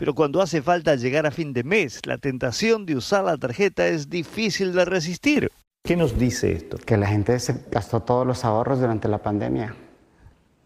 Pero 0.00 0.14
cuando 0.14 0.40
hace 0.40 0.62
falta 0.62 0.96
llegar 0.96 1.26
a 1.26 1.30
fin 1.30 1.52
de 1.52 1.62
mes, 1.62 2.06
la 2.06 2.16
tentación 2.16 2.86
de 2.86 2.96
usar 2.96 3.22
la 3.22 3.36
tarjeta 3.36 3.86
es 3.86 4.08
difícil 4.08 4.72
de 4.72 4.86
resistir. 4.86 5.52
¿Qué 5.84 5.94
nos 5.94 6.18
dice 6.18 6.52
esto? 6.52 6.78
Que 6.78 6.96
la 6.96 7.06
gente 7.06 7.38
se 7.38 7.66
gastó 7.70 8.00
todos 8.00 8.26
los 8.26 8.46
ahorros 8.46 8.80
durante 8.80 9.08
la 9.08 9.18
pandemia 9.18 9.74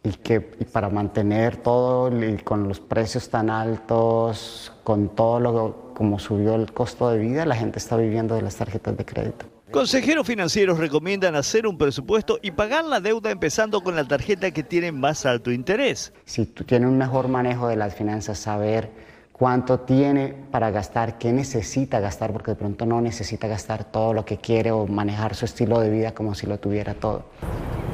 y 0.05 0.11
que 0.11 0.41
para 0.41 0.89
mantener 0.89 1.57
todo 1.57 2.17
y 2.25 2.37
con 2.37 2.69
los 2.69 2.79
precios 2.79 3.29
tan 3.29 3.51
altos, 3.51 4.73
con 4.85 5.09
todo 5.17 5.41
lo 5.41 5.95
como 5.95 6.21
subió 6.21 6.55
el 6.55 6.73
costo 6.73 7.11
de 7.11 7.19
vida, 7.19 7.45
la 7.45 7.57
gente 7.57 7.81
está 7.81 7.97
viviendo 7.97 8.37
de 8.37 8.43
las 8.43 8.55
tarjetas 8.55 8.97
de 8.97 9.05
crédito. 9.05 9.47
Consejeros 9.73 10.29
financieros 10.29 10.79
recomiendan 10.79 11.35
hacer 11.35 11.67
un 11.67 11.77
presupuesto 11.77 12.39
y 12.41 12.53
pagar 12.53 12.85
la 12.85 13.01
deuda 13.01 13.33
empezando 13.33 13.81
con 13.81 13.97
la 13.97 14.05
tarjeta 14.05 14.53
que 14.53 14.63
tiene 14.63 14.93
más 14.93 15.27
alto 15.27 15.51
interés. 15.51 16.13
Si 16.25 16.47
tú 16.47 16.63
tienes 16.63 16.89
un 16.89 16.99
mejor 16.99 17.27
manejo 17.27 17.67
de 17.67 17.75
las 17.75 17.97
finanzas, 17.97 18.39
saber 18.39 18.93
cuánto 19.37 19.81
tiene 19.81 20.33
para 20.53 20.71
gastar, 20.71 21.19
qué 21.19 21.33
necesita 21.33 21.99
gastar, 21.99 22.33
porque 22.33 22.53
de 22.53 22.57
pronto 22.57 22.87
no 22.87 23.01
necesita 23.01 23.49
gastar 23.49 23.83
todo 23.83 24.15
lo 24.15 24.25
que 24.25 24.39
quiere 24.39 24.71
o 24.71 24.87
manejar 24.87 25.35
su 25.35 25.45
estilo 25.45 25.81
de 25.81 25.91
vida 25.91 26.15
como 26.15 26.37
si 26.37 26.47
lo 26.47 26.59
tuviera 26.61 26.95
todo. 26.95 27.25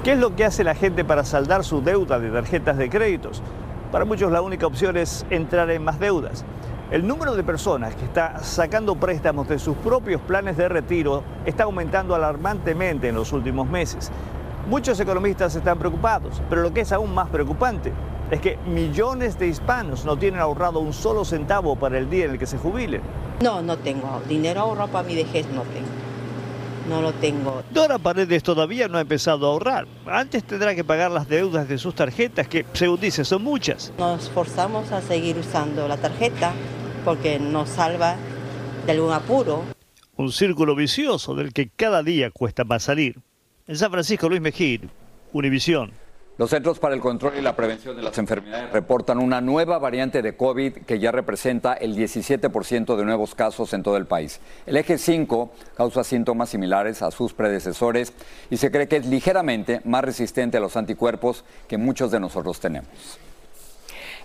¿Qué 0.05 0.13
es 0.13 0.19
lo 0.19 0.37
que 0.37 0.45
hace 0.45 0.65
la 0.65 0.75
gente 0.75 1.03
para 1.03 1.25
saldar 1.25 1.65
su 1.65 1.81
deuda 1.81 2.19
de 2.19 2.31
tarjetas 2.31 2.77
de 2.77 2.91
créditos? 2.91 3.43
Para 3.91 4.05
muchos 4.05 4.31
la 4.31 4.43
única 4.43 4.67
opción 4.67 4.99
es 4.99 5.25
entrar 5.31 5.71
en 5.71 5.83
más 5.83 5.99
deudas. 5.99 6.45
El 6.91 7.07
número 7.07 7.35
de 7.35 7.43
personas 7.43 7.95
que 7.95 8.05
está 8.05 8.41
sacando 8.45 8.97
préstamos 8.97 9.49
de 9.49 9.59
sus 9.59 9.77
propios 9.79 10.21
planes 10.21 10.59
de 10.59 10.69
retiro 10.69 11.23
está 11.47 11.65
aumentando 11.65 12.15
alarmantemente 12.15 13.09
en 13.09 13.15
los 13.15 13.33
últimos 13.33 13.67
meses. 13.67 14.11
Muchos 14.69 15.01
economistas 15.01 15.57
están 15.57 15.79
preocupados, 15.79 16.43
pero 16.51 16.61
lo 16.61 16.75
que 16.75 16.83
es 16.83 16.93
aún 16.93 17.15
más 17.15 17.31
preocupante 17.31 17.93
es 18.31 18.41
que 18.41 18.57
millones 18.67 19.39
de 19.39 19.49
hispanos 19.49 20.05
no 20.05 20.17
tienen 20.17 20.41
ahorrado 20.41 20.81
un 20.81 20.93
solo 20.93 21.25
centavo 21.25 21.77
para 21.77 21.99
el 21.99 22.09
día 22.09 22.27
en 22.27 22.33
el 22.33 22.39
que 22.39 22.47
se 22.47 22.59
jubilen. 22.59 23.03
No, 23.43 23.61
no 23.61 23.77
tengo. 23.79 24.23
Dinero 24.29 24.61
ahorrado 24.61 24.91
para 24.91 25.09
mi 25.09 25.17
vejez 25.17 25.47
no 25.49 25.63
tengo. 25.63 25.89
No 26.89 27.03
lo 27.03 27.13
tengo. 27.13 27.63
Dora 27.71 27.99
Paredes 27.99 28.43
todavía 28.43 28.89
no 28.89 28.99
ha 28.99 29.01
empezado 29.01 29.47
a 29.47 29.51
ahorrar. 29.51 29.87
Antes 30.07 30.45
tendrá 30.45 30.75
que 30.75 30.85
pagar 30.85 31.11
las 31.11 31.29
deudas 31.29 31.69
de 31.69 31.79
sus 31.79 31.95
tarjetas, 31.95 32.49
que 32.49 32.65
según 32.73 33.01
dice 33.01 33.25
son 33.25 33.43
muchas. 33.43 33.93
Nos 33.99 34.31
forzamos 34.31 34.91
a 34.93 35.01
seguir 35.01 35.37
usando 35.39 35.87
la 35.89 35.97
tarjeta 35.97 36.53
porque 37.05 37.39
nos 37.39 37.69
salva 37.69 38.17
de 38.87 38.93
algún 38.93 39.13
apuro. 39.13 39.65
Un 40.17 40.33
círculo 40.33 40.75
vicioso 40.75 41.35
del 41.35 41.53
que 41.53 41.69
cada 41.69 42.03
día 42.03 42.31
cuesta 42.31 42.65
más 42.65 42.85
salir. 42.85 43.19
En 43.67 43.77
San 43.77 43.91
Francisco, 43.91 44.29
Luis 44.29 44.41
Mejir, 44.41 44.89
Univisión. 45.33 45.93
Los 46.41 46.49
Centros 46.49 46.79
para 46.79 46.95
el 46.95 47.03
Control 47.03 47.37
y 47.37 47.43
la 47.43 47.55
Prevención 47.55 47.95
de 47.95 48.01
las 48.01 48.17
Enfermedades 48.17 48.73
reportan 48.73 49.19
una 49.19 49.43
nueva 49.43 49.79
variante 49.79 50.23
de 50.23 50.39
COVID 50.39 50.73
que 50.87 50.99
ya 50.99 51.13
representa 51.13 51.75
el 51.75 51.95
17% 51.95 52.97
de 52.97 53.05
nuevos 53.05 53.35
casos 53.35 53.75
en 53.75 53.83
todo 53.83 53.99
el 53.99 54.07
país. 54.07 54.41
El 54.65 54.79
eje 54.79 54.97
5 54.97 55.53
causa 55.77 56.03
síntomas 56.03 56.49
similares 56.49 57.03
a 57.03 57.11
sus 57.11 57.35
predecesores 57.35 58.15
y 58.49 58.57
se 58.57 58.71
cree 58.71 58.89
que 58.89 58.97
es 58.97 59.05
ligeramente 59.05 59.83
más 59.85 60.03
resistente 60.03 60.57
a 60.57 60.61
los 60.61 60.79
anticuerpos 60.79 61.45
que 61.69 61.77
muchos 61.77 62.11
de 62.11 62.21
nosotros 62.21 62.59
tenemos. 62.59 62.89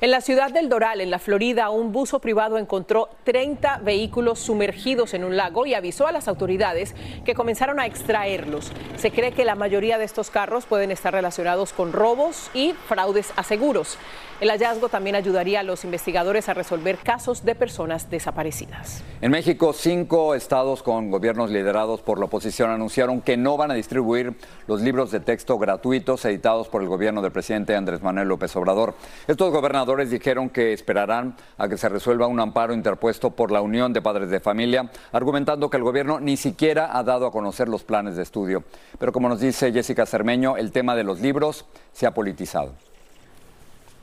En 0.01 0.11
la 0.11 0.19
ciudad 0.19 0.51
del 0.51 0.67
Doral, 0.67 0.99
en 0.99 1.09
la 1.09 1.19
Florida, 1.19 1.69
un 1.69 1.93
buzo 1.93 2.19
privado 2.19 2.57
encontró 2.57 3.07
30 3.23 3.77
vehículos 3.77 4.39
sumergidos 4.39 5.13
en 5.13 5.23
un 5.23 5.37
lago 5.37 5.65
y 5.65 5.73
avisó 5.73 6.05
a 6.05 6.11
las 6.11 6.27
autoridades 6.27 6.93
que 7.23 7.33
comenzaron 7.33 7.79
a 7.79 7.85
extraerlos. 7.85 8.73
Se 8.97 9.11
cree 9.11 9.31
que 9.31 9.45
la 9.45 9.55
mayoría 9.55 9.97
de 9.97 10.03
estos 10.03 10.29
carros 10.29 10.65
pueden 10.65 10.91
estar 10.91 11.13
relacionados 11.13 11.71
con 11.71 11.93
robos 11.93 12.51
y 12.53 12.73
fraudes 12.89 13.31
a 13.37 13.43
seguros. 13.43 13.97
El 14.41 14.49
hallazgo 14.49 14.89
también 14.89 15.15
ayudaría 15.15 15.61
a 15.61 15.63
los 15.63 15.85
investigadores 15.85 16.49
a 16.49 16.53
resolver 16.53 16.97
casos 16.97 17.45
de 17.45 17.55
personas 17.55 18.09
desaparecidas. 18.09 19.01
En 19.21 19.31
México, 19.31 19.71
cinco 19.71 20.35
estados 20.35 20.83
con 20.83 21.09
gobiernos 21.09 21.51
liderados 21.51 22.01
por 22.01 22.19
la 22.19 22.25
oposición 22.25 22.69
anunciaron 22.69 23.21
que 23.21 23.37
no 23.37 23.55
van 23.55 23.71
a 23.71 23.75
distribuir 23.75 24.33
los 24.67 24.81
libros 24.81 25.11
de 25.11 25.21
texto 25.21 25.57
gratuitos 25.57 26.25
editados 26.25 26.67
por 26.67 26.81
el 26.81 26.89
gobierno 26.89 27.21
del 27.21 27.31
presidente 27.31 27.77
Andrés 27.77 28.01
Manuel 28.01 28.27
López 28.27 28.53
Obrador. 28.57 28.95
Estos 29.25 29.53
gobernadores 29.53 30.09
dijeron 30.09 30.49
que 30.49 30.73
esperarán 30.73 31.37
a 31.57 31.69
que 31.69 31.77
se 31.77 31.87
resuelva 31.87 32.27
un 32.27 32.41
amparo 32.41 32.73
interpuesto 32.73 33.29
por 33.29 33.51
la 33.51 33.61
Unión 33.61 33.93
de 33.93 34.01
Padres 34.01 34.29
de 34.29 34.41
Familia, 34.41 34.91
argumentando 35.13 35.69
que 35.69 35.77
el 35.77 35.83
gobierno 35.83 36.19
ni 36.19 36.35
siquiera 36.35 36.97
ha 36.97 37.03
dado 37.03 37.25
a 37.25 37.31
conocer 37.31 37.69
los 37.69 37.85
planes 37.85 38.17
de 38.17 38.23
estudio. 38.23 38.65
Pero 38.99 39.13
como 39.13 39.29
nos 39.29 39.39
dice 39.39 39.71
Jessica 39.71 40.05
Cermeño, 40.05 40.57
el 40.57 40.73
tema 40.73 40.93
de 40.93 41.05
los 41.05 41.21
libros 41.21 41.65
se 41.93 42.05
ha 42.05 42.13
politizado 42.13 42.73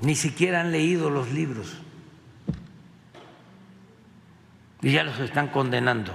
ni 0.03 0.15
siquiera 0.15 0.61
han 0.61 0.73
leído 0.73 1.11
los 1.11 1.31
libros 1.31 1.73
y 4.83 4.93
ya 4.93 5.05
los 5.05 5.19
están 5.21 5.49
condenando. 5.49 6.13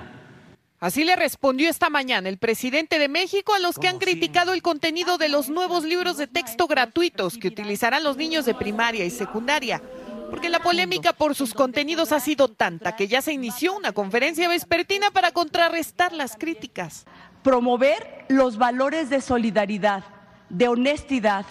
Así 0.79 1.05
le 1.05 1.15
respondió 1.15 1.69
esta 1.69 1.89
mañana 1.89 2.29
el 2.29 2.37
presidente 2.37 2.99
de 2.99 3.07
México 3.07 3.55
a 3.55 3.59
los 3.59 3.79
que 3.79 3.87
han 3.87 3.97
criticado 3.97 4.53
el 4.53 4.61
contenido 4.61 5.17
de 5.17 5.29
los 5.29 5.49
nuevos 5.49 5.83
libros 5.85 6.17
de 6.17 6.27
texto 6.27 6.67
gratuitos 6.67 7.37
que 7.37 7.47
utilizarán 7.47 8.03
los 8.03 8.17
niños 8.17 8.45
de 8.45 8.53
primaria 8.53 9.03
y 9.05 9.09
secundaria. 9.09 9.81
porque 10.29 10.49
la 10.49 10.59
polémica 10.59 11.13
por 11.13 11.35
sus 11.35 11.53
contenidos 11.53 12.11
ha 12.11 12.19
sido 12.19 12.49
tanta 12.49 12.97
que 12.97 13.07
ya 13.07 13.21
se 13.21 13.31
inició 13.31 13.73
una 13.73 13.93
conferencia 13.93 14.49
vespertina 14.49 15.09
para 15.09 15.31
contrarrestar 15.31 16.11
las 16.11 16.35
críticas. 16.35 17.05
Promover 17.43 18.25
los 18.27 18.57
valores 18.57 19.09
de 19.09 19.21
solidaridad, 19.21 20.03
de 20.49 20.67
honestidad, 20.67 21.45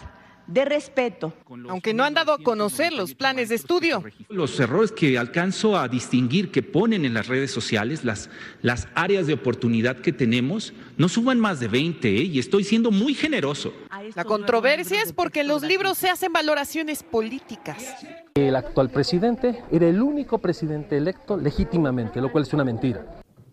de 0.46 0.64
respeto. 0.64 1.32
Aunque 1.68 1.92
no 1.94 2.04
han 2.04 2.14
dado 2.14 2.32
a 2.32 2.38
conocer 2.38 2.92
los 2.92 3.14
planes 3.14 3.48
de 3.48 3.56
estudio. 3.56 4.02
Los 4.28 4.58
errores 4.60 4.92
que 4.92 5.18
alcanzo 5.18 5.76
a 5.76 5.88
distinguir 5.88 6.50
que 6.50 6.62
ponen 6.62 7.04
en 7.04 7.14
las 7.14 7.26
redes 7.26 7.50
sociales, 7.50 8.04
las, 8.04 8.30
las 8.62 8.88
áreas 8.94 9.26
de 9.26 9.34
oportunidad 9.34 9.96
que 9.96 10.12
tenemos, 10.12 10.72
no 10.96 11.08
suban 11.08 11.40
más 11.40 11.60
de 11.60 11.68
20 11.68 12.08
¿eh? 12.08 12.22
y 12.22 12.38
estoy 12.38 12.64
siendo 12.64 12.90
muy 12.90 13.14
generoso. 13.14 13.72
La 14.14 14.24
controversia 14.24 15.02
es 15.02 15.12
porque 15.12 15.40
en 15.40 15.48
los 15.48 15.62
libros 15.62 15.98
se 15.98 16.08
hacen 16.08 16.32
valoraciones 16.32 17.02
políticas. 17.02 17.96
El 18.34 18.54
actual 18.54 18.90
presidente 18.90 19.62
era 19.72 19.88
el 19.88 20.00
único 20.00 20.38
presidente 20.38 20.96
electo 20.96 21.36
legítimamente, 21.36 22.20
lo 22.20 22.30
cual 22.30 22.44
es 22.44 22.52
una 22.52 22.64
mentira. 22.64 23.04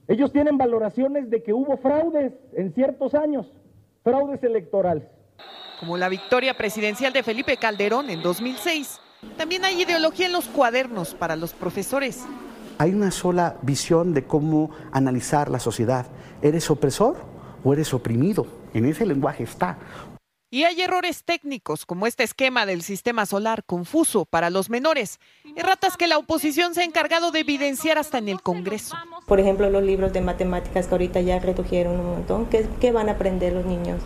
Ellos 0.08 0.32
tienen 0.32 0.58
valoraciones 0.58 1.30
de 1.30 1.42
que 1.42 1.54
hubo 1.54 1.78
fraudes 1.78 2.34
en 2.56 2.74
ciertos 2.74 3.16
años, 3.16 3.48
fraudes 4.04 4.44
electorales 4.44 5.04
como 5.80 5.98
la 5.98 6.10
victoria 6.10 6.56
presidencial 6.56 7.14
de 7.14 7.24
Felipe 7.24 7.58
Calderón 7.58 8.10
en 8.10 8.22
2006. 8.22 9.00
También 9.38 9.66
hay 9.66 9.82
ideología 9.82 10.28
en 10.28 10.34
los 10.34 10.46
cuadernos 10.46 11.14
para 11.14 11.36
los 11.36 11.54
profesores. 11.54 12.24
Hay 12.78 12.92
una 12.92 13.12
sola 13.12 13.58
visión 13.62 14.14
de 14.14 14.26
cómo 14.26 14.72
analizar 14.92 15.50
la 15.50 15.60
sociedad. 15.60 16.08
¿Eres 16.42 16.70
opresor 16.70 17.24
o 17.64 17.74
eres 17.74 17.94
oprimido? 17.94 18.48
En 18.74 18.86
ese 18.86 19.06
lenguaje 19.06 19.44
está. 19.44 19.78
Y 20.54 20.66
hay 20.66 20.80
errores 20.82 21.24
técnicos, 21.24 21.84
como 21.84 22.06
este 22.06 22.24
esquema 22.24 22.68
del 22.68 22.84
sistema 22.84 23.26
solar 23.26 23.64
confuso 23.64 24.26
para 24.26 24.52
los 24.52 24.70
menores, 24.70 25.20
erratas 25.56 25.98
que 25.98 26.08
la 26.08 26.20
oposición 26.20 26.76
se 26.76 26.82
ha 26.82 26.84
encargado 26.84 27.32
de 27.32 27.40
evidenciar 27.40 27.98
hasta 27.98 28.20
en 28.20 28.30
el 28.30 28.40
Congreso. 28.40 28.96
Por 29.26 29.40
ejemplo, 29.40 29.68
los 29.72 29.82
libros 29.82 30.14
de 30.14 30.22
matemáticas 30.22 30.86
que 30.86 30.94
ahorita 30.94 31.22
ya 31.22 31.40
redujeron 31.40 32.00
un 32.00 32.06
montón, 32.06 32.46
¿qué, 32.48 32.68
qué 32.80 32.92
van 32.92 33.10
a 33.10 33.14
aprender 33.14 33.54
los 33.54 33.66
niños? 33.66 34.04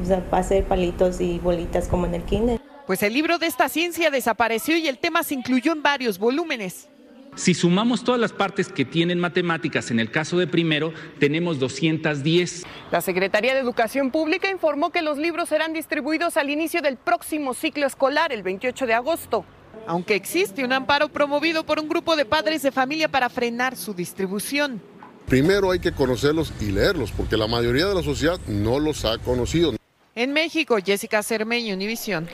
O 0.00 0.04
sea, 0.04 0.24
hacer 0.32 0.64
palitos 0.64 1.20
y 1.20 1.38
bolitas 1.38 1.88
como 1.88 2.06
en 2.06 2.14
el 2.14 2.22
kinder. 2.22 2.60
Pues 2.86 3.02
el 3.02 3.12
libro 3.14 3.38
de 3.38 3.46
esta 3.46 3.68
ciencia 3.68 4.10
desapareció 4.10 4.76
y 4.76 4.86
el 4.86 4.98
tema 4.98 5.22
se 5.22 5.34
incluyó 5.34 5.72
en 5.72 5.82
varios 5.82 6.18
volúmenes. 6.18 6.88
Si 7.36 7.52
sumamos 7.52 8.02
todas 8.02 8.18
las 8.18 8.32
partes 8.32 8.68
que 8.68 8.86
tienen 8.86 9.20
matemáticas, 9.20 9.90
en 9.90 10.00
el 10.00 10.10
caso 10.10 10.38
de 10.38 10.46
primero, 10.46 10.94
tenemos 11.18 11.58
210. 11.58 12.64
La 12.90 13.02
Secretaría 13.02 13.52
de 13.52 13.60
Educación 13.60 14.10
Pública 14.10 14.50
informó 14.50 14.90
que 14.90 15.02
los 15.02 15.18
libros 15.18 15.50
serán 15.50 15.74
distribuidos 15.74 16.38
al 16.38 16.48
inicio 16.48 16.80
del 16.80 16.96
próximo 16.96 17.52
ciclo 17.52 17.86
escolar, 17.86 18.32
el 18.32 18.42
28 18.42 18.86
de 18.86 18.94
agosto. 18.94 19.44
Aunque 19.86 20.14
existe 20.14 20.64
un 20.64 20.72
amparo 20.72 21.10
promovido 21.10 21.66
por 21.66 21.78
un 21.78 21.90
grupo 21.90 22.16
de 22.16 22.24
padres 22.24 22.62
de 22.62 22.72
familia 22.72 23.08
para 23.08 23.28
frenar 23.28 23.76
su 23.76 23.92
distribución. 23.92 24.80
Primero 25.26 25.70
hay 25.72 25.80
que 25.80 25.92
conocerlos 25.92 26.54
y 26.60 26.70
leerlos, 26.70 27.12
porque 27.12 27.36
la 27.36 27.46
mayoría 27.46 27.86
de 27.86 27.94
la 27.94 28.02
sociedad 28.02 28.40
no 28.46 28.78
los 28.78 29.04
ha 29.04 29.18
conocido. 29.18 29.75
En 30.16 30.32
México, 30.32 30.78
Jessica 30.82 31.22
Cermeño, 31.22 31.74
Univisión. 31.74 32.26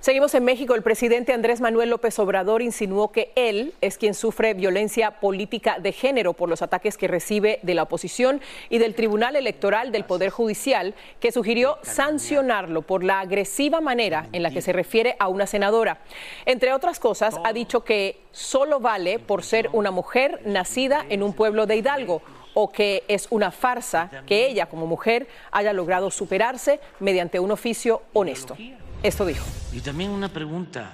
Seguimos 0.00 0.34
en 0.34 0.44
México. 0.44 0.74
El 0.74 0.82
presidente 0.82 1.32
Andrés 1.32 1.62
Manuel 1.62 1.88
López 1.88 2.18
Obrador 2.18 2.60
insinuó 2.60 3.10
que 3.10 3.32
él 3.36 3.72
es 3.80 3.96
quien 3.96 4.12
sufre 4.12 4.52
violencia 4.52 5.12
política 5.12 5.78
de 5.78 5.92
género 5.92 6.34
por 6.34 6.50
los 6.50 6.60
ataques 6.60 6.98
que 6.98 7.08
recibe 7.08 7.58
de 7.62 7.72
la 7.72 7.84
oposición 7.84 8.42
y 8.68 8.76
del 8.76 8.94
Tribunal 8.94 9.34
Electoral 9.36 9.92
del 9.92 10.04
Poder 10.04 10.28
Judicial, 10.28 10.94
que 11.20 11.32
sugirió 11.32 11.78
sancionarlo 11.80 12.82
por 12.82 13.02
la 13.02 13.20
agresiva 13.20 13.80
manera 13.80 14.28
en 14.32 14.42
la 14.42 14.50
que 14.50 14.60
se 14.60 14.74
refiere 14.74 15.16
a 15.18 15.28
una 15.28 15.46
senadora. 15.46 16.02
Entre 16.44 16.74
otras 16.74 17.00
cosas, 17.00 17.36
ha 17.44 17.54
dicho 17.54 17.82
que 17.82 18.20
solo 18.30 18.78
vale 18.78 19.18
por 19.18 19.42
ser 19.42 19.70
una 19.72 19.90
mujer 19.90 20.42
nacida 20.44 21.06
en 21.08 21.22
un 21.22 21.32
pueblo 21.32 21.64
de 21.64 21.76
Hidalgo 21.76 22.20
o 22.54 22.70
que 22.70 23.04
es 23.08 23.26
una 23.30 23.50
farsa 23.50 24.10
que 24.26 24.46
ella 24.46 24.66
como 24.66 24.86
mujer 24.86 25.28
haya 25.50 25.72
logrado 25.72 26.10
superarse 26.10 26.80
mediante 27.00 27.40
un 27.40 27.50
oficio 27.50 28.02
honesto. 28.12 28.56
Esto 29.02 29.26
dijo. 29.26 29.44
Y 29.72 29.80
también 29.80 30.10
una 30.10 30.28
pregunta, 30.28 30.92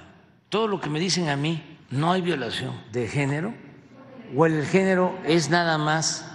todo 0.49 0.67
lo 0.67 0.81
que 0.81 0.89
me 0.89 0.99
dicen 0.99 1.29
a 1.29 1.35
mí, 1.35 1.61
¿no 1.91 2.11
hay 2.11 2.21
violación 2.21 2.73
de 2.91 3.07
género? 3.07 3.53
¿O 4.35 4.45
el 4.45 4.65
género 4.65 5.17
es 5.25 5.49
nada 5.49 5.77
más 5.77 6.25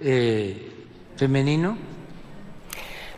eh, 0.00 0.70
femenino? 1.16 1.76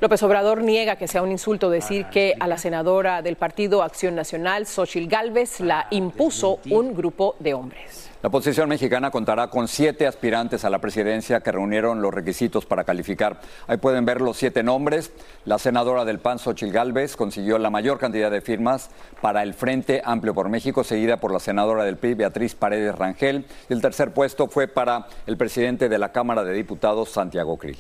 López 0.03 0.21
Obrador 0.25 0.65
niega 0.65 0.97
que 0.97 1.07
sea 1.07 1.23
un 1.23 1.31
insulto 1.31 1.71
decir 1.71 2.07
que 2.07 2.35
a 2.41 2.49
la 2.49 2.59
senadora 2.59 3.23
del 3.23 3.37
Partido 3.37 3.85
Acción 3.85 4.17
Nacional, 4.17 4.67
Xochil 4.67 5.07
Gálvez, 5.07 5.61
la 5.61 5.87
impuso 5.91 6.59
un 6.71 6.93
grupo 6.93 7.37
de 7.39 7.55
hombres. 7.55 8.11
La 8.21 8.29
oposición 8.29 8.69
mexicana 8.69 9.13
contará 9.13 9.47
con 9.47 9.69
siete 9.69 10.09
aspirantes 10.09 10.65
a 10.65 10.71
la 10.71 10.81
presidencia 10.81 11.41
que 11.41 11.53
reunieron 11.53 12.03
los 12.03 12.13
requisitos 12.13 12.67
para 12.67 12.83
calificar. 12.83 13.41
Ahí 13.69 13.77
pueden 13.77 14.05
ver 14.05 14.21
los 14.21 14.37
siete 14.37 14.65
nombres. 14.65 15.13
La 15.45 15.61
senadora 15.61 16.05
del 16.05 16.19
PAN, 16.19 16.41
Xochil 16.41 16.73
Gálvez, 16.73 17.15
consiguió 17.15 17.57
la 17.59 17.71
mayor 17.71 18.01
cantidad 18.01 18.33
de 18.33 18.41
firmas 18.41 18.91
para 19.21 19.45
el 19.45 19.55
Frente 19.55 20.03
Amplio 20.05 20.35
por 20.35 20.49
México, 20.49 20.83
seguida 20.83 21.19
por 21.19 21.33
la 21.33 21.39
senadora 21.39 21.85
del 21.85 21.97
PRI, 21.97 22.15
Beatriz 22.15 22.57
Paredes 22.57 22.97
Rangel. 22.97 23.47
Y 23.69 23.73
el 23.73 23.81
tercer 23.81 24.13
puesto 24.13 24.49
fue 24.49 24.67
para 24.67 25.07
el 25.29 25.37
presidente 25.37 25.89
de 25.89 25.99
la 25.99 26.11
Cámara 26.11 26.43
de 26.43 26.55
Diputados, 26.55 27.11
Santiago 27.11 27.57
Krill. 27.57 27.79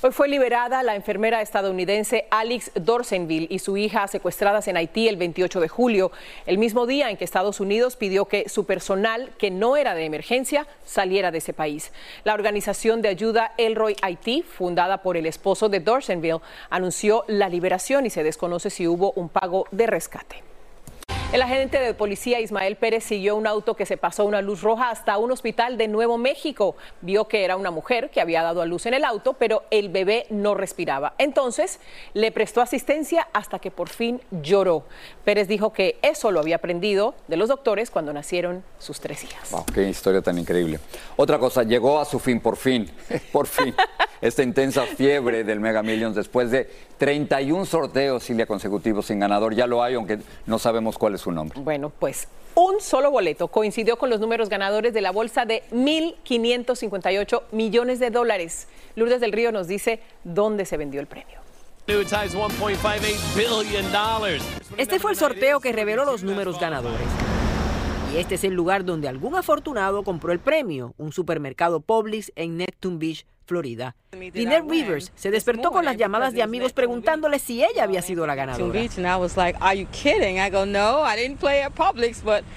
Hoy 0.00 0.12
fue 0.12 0.28
liberada 0.28 0.84
la 0.84 0.94
enfermera 0.94 1.42
estadounidense 1.42 2.28
Alex 2.30 2.70
Dorsenville 2.76 3.48
y 3.50 3.58
su 3.58 3.76
hija 3.76 4.06
secuestradas 4.06 4.68
en 4.68 4.76
Haití 4.76 5.08
el 5.08 5.16
28 5.16 5.58
de 5.58 5.66
julio, 5.66 6.12
el 6.46 6.56
mismo 6.56 6.86
día 6.86 7.10
en 7.10 7.16
que 7.16 7.24
Estados 7.24 7.58
Unidos 7.58 7.96
pidió 7.96 8.26
que 8.26 8.48
su 8.48 8.64
personal, 8.64 9.32
que 9.38 9.50
no 9.50 9.76
era 9.76 9.94
de 9.94 10.04
emergencia, 10.04 10.68
saliera 10.84 11.32
de 11.32 11.38
ese 11.38 11.52
país. 11.52 11.90
La 12.22 12.34
organización 12.34 13.02
de 13.02 13.08
ayuda 13.08 13.54
Elroy 13.58 13.96
Haití, 14.00 14.42
fundada 14.42 15.02
por 15.02 15.16
el 15.16 15.26
esposo 15.26 15.68
de 15.68 15.80
Dorsenville, 15.80 16.42
anunció 16.70 17.24
la 17.26 17.48
liberación 17.48 18.06
y 18.06 18.10
se 18.10 18.22
desconoce 18.22 18.70
si 18.70 18.86
hubo 18.86 19.10
un 19.16 19.28
pago 19.28 19.66
de 19.72 19.88
rescate. 19.88 20.47
El 21.30 21.42
agente 21.42 21.78
de 21.78 21.92
policía 21.92 22.40
Ismael 22.40 22.76
Pérez 22.76 23.04
siguió 23.04 23.36
un 23.36 23.46
auto 23.46 23.76
que 23.76 23.84
se 23.84 23.98
pasó 23.98 24.24
una 24.24 24.40
luz 24.40 24.62
roja 24.62 24.88
hasta 24.88 25.18
un 25.18 25.30
hospital 25.30 25.76
de 25.76 25.86
Nuevo 25.86 26.16
México. 26.16 26.74
Vio 27.02 27.28
que 27.28 27.44
era 27.44 27.58
una 27.58 27.70
mujer 27.70 28.08
que 28.08 28.22
había 28.22 28.42
dado 28.42 28.62
a 28.62 28.66
luz 28.66 28.86
en 28.86 28.94
el 28.94 29.04
auto, 29.04 29.34
pero 29.34 29.64
el 29.70 29.90
bebé 29.90 30.24
no 30.30 30.54
respiraba. 30.54 31.12
Entonces 31.18 31.80
le 32.14 32.32
prestó 32.32 32.62
asistencia 32.62 33.28
hasta 33.34 33.58
que 33.58 33.70
por 33.70 33.90
fin 33.90 34.22
lloró. 34.30 34.84
Pérez 35.26 35.48
dijo 35.48 35.70
que 35.70 35.98
eso 36.00 36.30
lo 36.30 36.40
había 36.40 36.56
aprendido 36.56 37.14
de 37.28 37.36
los 37.36 37.50
doctores 37.50 37.90
cuando 37.90 38.14
nacieron 38.14 38.64
sus 38.78 38.98
tres 38.98 39.22
hijas. 39.24 39.50
Wow, 39.50 39.66
qué 39.66 39.86
historia 39.86 40.22
tan 40.22 40.38
increíble. 40.38 40.80
Otra 41.16 41.38
cosa, 41.38 41.62
llegó 41.62 42.00
a 42.00 42.06
su 42.06 42.18
fin 42.18 42.40
por 42.40 42.56
fin, 42.56 42.90
por 43.32 43.46
fin. 43.46 43.74
Esta 44.20 44.42
intensa 44.42 44.84
fiebre 44.84 45.44
del 45.44 45.60
Mega 45.60 45.82
Millions 45.82 46.16
después 46.16 46.50
de 46.50 46.68
31 46.96 47.64
sorteos, 47.66 48.24
Silvia, 48.24 48.46
consecutivos 48.46 49.06
sin 49.06 49.20
ganador. 49.20 49.54
Ya 49.54 49.66
lo 49.66 49.82
hay, 49.82 49.94
aunque 49.94 50.18
no 50.46 50.58
sabemos 50.58 50.98
cuál 50.98 51.14
es 51.14 51.17
su 51.18 51.32
nombre. 51.32 51.60
Bueno, 51.60 51.90
pues 51.90 52.28
un 52.54 52.80
solo 52.80 53.10
boleto 53.10 53.48
coincidió 53.48 53.98
con 53.98 54.10
los 54.10 54.20
números 54.20 54.48
ganadores 54.48 54.92
de 54.92 55.00
la 55.00 55.12
bolsa 55.12 55.44
de 55.44 55.62
1.558 55.70 57.42
millones 57.52 58.00
de 58.00 58.10
dólares. 58.10 58.66
Lourdes 58.96 59.20
del 59.20 59.32
Río 59.32 59.52
nos 59.52 59.68
dice 59.68 60.00
dónde 60.24 60.64
se 60.64 60.76
vendió 60.76 61.00
el 61.00 61.06
premio. 61.06 61.38
Este 64.76 64.98
fue 64.98 65.12
el 65.12 65.16
sorteo 65.16 65.60
que 65.60 65.72
reveló 65.72 66.04
los 66.04 66.22
números 66.22 66.58
ganadores. 66.60 67.06
Y 68.12 68.18
este 68.18 68.34
es 68.34 68.44
el 68.44 68.54
lugar 68.54 68.84
donde 68.84 69.08
algún 69.08 69.34
afortunado 69.36 70.02
compró 70.02 70.32
el 70.32 70.38
premio, 70.38 70.94
un 70.98 71.12
supermercado 71.12 71.80
Publix 71.80 72.32
en 72.36 72.56
Neptune 72.56 72.98
Beach, 72.98 73.24
Florida. 73.48 73.96
Lynette 74.12 74.68
Rivers 74.68 75.12
se 75.16 75.30
despertó 75.30 75.70
con 75.70 75.84
las 75.84 75.96
llamadas 75.96 76.32
de 76.34 76.42
amigos 76.42 76.72
preguntándole 76.72 77.38
si 77.38 77.64
ella 77.64 77.84
había 77.84 78.02
sido 78.02 78.26
la 78.26 78.34
ganadora. 78.34 78.78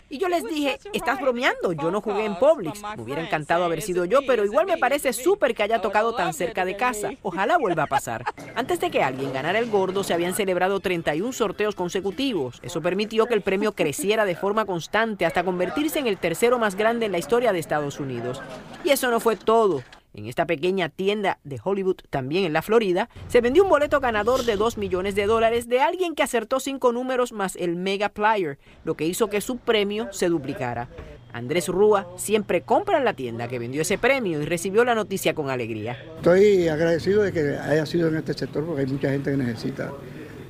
Y 0.10 0.18
yo 0.18 0.28
les 0.28 0.44
dije, 0.44 0.80
estás 0.94 1.20
bromeando, 1.20 1.74
yo 1.74 1.92
no 1.92 2.02
jugué 2.02 2.26
en 2.26 2.36
Publix. 2.36 2.82
Me 2.98 3.02
hubiera 3.02 3.22
encantado 3.22 3.64
haber 3.64 3.82
sido 3.82 4.06
yo, 4.06 4.20
pero 4.28 4.44
igual 4.46 4.66
me 4.66 4.78
parece 4.78 5.14
súper 5.14 5.56
que 5.56 5.64
haya 5.64 5.82
tocado 5.82 6.14
tan 6.14 6.34
cerca 6.34 6.66
de 6.66 6.76
casa. 6.76 7.12
Ojalá 7.22 7.58
vuelva 7.60 7.84
a 7.84 7.88
pasar. 7.88 8.26
Antes 8.56 8.80
de 8.80 8.92
que 8.92 9.02
alguien 9.02 9.34
ganara 9.34 9.60
el 9.60 9.70
gordo, 9.70 10.04
se 10.04 10.14
habían 10.14 10.36
celebrado 10.36 10.80
31 10.82 11.32
sorteos 11.32 11.76
consecutivos. 11.76 12.60
Eso 12.62 12.82
permitió 12.82 13.28
que 13.28 13.34
el 13.34 13.42
premio 13.42 13.74
creciera 13.74 14.26
de 14.26 14.36
forma 14.36 14.66
constante 14.66 15.26
hasta 15.26 15.44
convertirse 15.44 16.00
en 16.00 16.08
el 16.08 16.18
tercero 16.18 16.60
más 16.60 16.76
grande 16.76 17.06
en 17.06 17.14
la 17.14 17.18
historia 17.18 17.54
de 17.54 17.60
Estados 17.60 18.00
Unidos. 18.00 18.42
Y 18.84 18.90
eso 18.90 19.10
no 19.10 19.20
fue 19.22 19.38
todo. 19.38 19.84
En 20.14 20.26
esta 20.26 20.46
pequeña 20.46 20.90
tienda 20.90 21.40
de 21.46 21.60
Hollywood, 21.64 21.98
también 22.10 22.44
en 22.44 22.52
la 22.52 22.62
Florida, 22.62 23.10
se 23.28 23.40
vendió 23.40 23.64
un 23.64 23.70
boleto 23.70 24.02
ganador 24.02 24.44
de 24.44 24.58
2 24.58 24.78
millones 24.78 25.16
de 25.16 25.26
dólares 25.26 25.70
de 25.70 25.80
alguien 25.80 26.16
que 26.16 26.24
acertó 26.24 26.60
cinco 26.60 26.92
números 26.92 27.32
más 27.32 27.56
el 27.56 27.78
Mega 27.78 28.10
Player, 28.10 28.60
lo 28.84 28.96
que 28.96 29.06
hizo 29.06 29.30
que 29.30 29.40
su 29.40 29.58
premio 29.58 30.10
se 30.12 30.28
duplicara. 30.28 30.90
Andrés 31.32 31.70
Rúa 31.70 32.08
siempre 32.18 32.62
compra 32.64 32.98
en 32.98 33.06
la 33.06 33.14
tienda 33.14 33.48
que 33.48 33.58
vendió 33.58 33.84
ese 33.84 33.98
premio 33.98 34.42
y 34.42 34.46
recibió 34.46 34.84
la 34.84 34.96
noticia 34.96 35.34
con 35.34 35.50
alegría. 35.50 35.98
Estoy 36.18 36.68
agradecido 36.68 37.24
de 37.24 37.32
que 37.32 37.58
haya 37.58 37.86
sido 37.86 38.10
en 38.10 38.18
este 38.18 38.34
sector 38.34 38.66
porque 38.66 38.82
hay 38.82 38.88
mucha 38.88 39.10
gente 39.10 39.32
que 39.32 39.38
necesita 39.38 39.94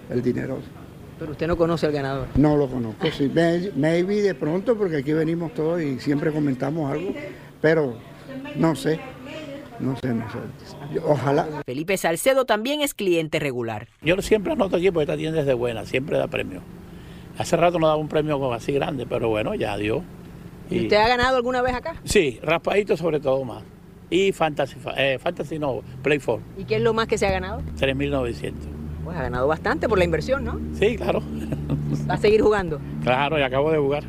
el 0.09 0.23
dinero 0.23 0.57
Pero 1.19 1.31
usted 1.33 1.45
no 1.45 1.55
conoce 1.55 1.85
al 1.85 1.91
ganador. 1.91 2.27
No 2.35 2.57
lo 2.57 2.67
conozco, 2.67 3.07
sí. 3.11 3.31
Maybe 3.75 4.23
de 4.23 4.33
pronto, 4.33 4.75
porque 4.75 4.97
aquí 4.97 5.13
venimos 5.13 5.53
todos 5.53 5.79
y 5.81 5.99
siempre 5.99 6.31
comentamos 6.31 6.91
algo, 6.91 7.13
pero 7.61 7.95
no 8.55 8.75
sé. 8.75 8.99
No 9.81 9.97
sé, 9.97 10.13
no 10.13 10.25
sé. 10.31 10.99
Ojalá. 11.03 11.47
Felipe 11.65 11.97
Salcedo 11.97 12.45
también 12.45 12.81
es 12.81 12.93
cliente 12.93 13.39
regular. 13.39 13.87
Yo 14.01 14.21
siempre 14.21 14.53
anoto 14.53 14.77
aquí 14.77 14.91
porque 14.91 15.03
esta 15.03 15.17
tienda 15.17 15.39
es 15.39 15.45
de 15.45 15.53
buena, 15.55 15.85
siempre 15.85 16.17
da 16.17 16.27
premio. 16.27 16.61
Hace 17.37 17.57
rato 17.57 17.79
no 17.79 17.87
daba 17.87 17.99
un 17.99 18.07
premio 18.07 18.53
así 18.53 18.71
grande, 18.73 19.05
pero 19.07 19.29
bueno, 19.29 19.55
ya 19.55 19.75
dio. 19.77 20.03
¿Y 20.69 20.83
usted 20.83 20.97
ha 20.97 21.07
ganado 21.07 21.37
alguna 21.37 21.61
vez 21.61 21.73
acá? 21.73 21.95
Sí, 22.03 22.39
raspadito 22.43 22.95
sobre 22.95 23.19
todo 23.19 23.43
más. 23.43 23.63
Y 24.09 24.31
Fantasy, 24.33 24.75
eh, 24.97 25.17
Fantasy 25.19 25.57
no, 25.57 25.81
Play 26.03 26.19
4. 26.19 26.45
¿Y 26.57 26.65
qué 26.65 26.75
es 26.75 26.81
lo 26.81 26.93
más 26.93 27.07
que 27.07 27.17
se 27.17 27.25
ha 27.25 27.31
ganado? 27.31 27.61
3.900. 27.79 28.53
Pues 29.03 29.17
ha 29.17 29.23
ganado 29.23 29.47
bastante 29.47 29.89
por 29.89 29.97
la 29.97 30.05
inversión, 30.05 30.43
¿no? 30.43 30.59
Sí, 30.77 30.95
claro. 30.97 31.23
¿Va 32.09 32.13
a 32.13 32.17
seguir 32.17 32.41
jugando? 32.41 32.79
Claro, 33.01 33.39
y 33.39 33.41
acabo 33.41 33.71
de 33.71 33.79
jugar. 33.79 34.03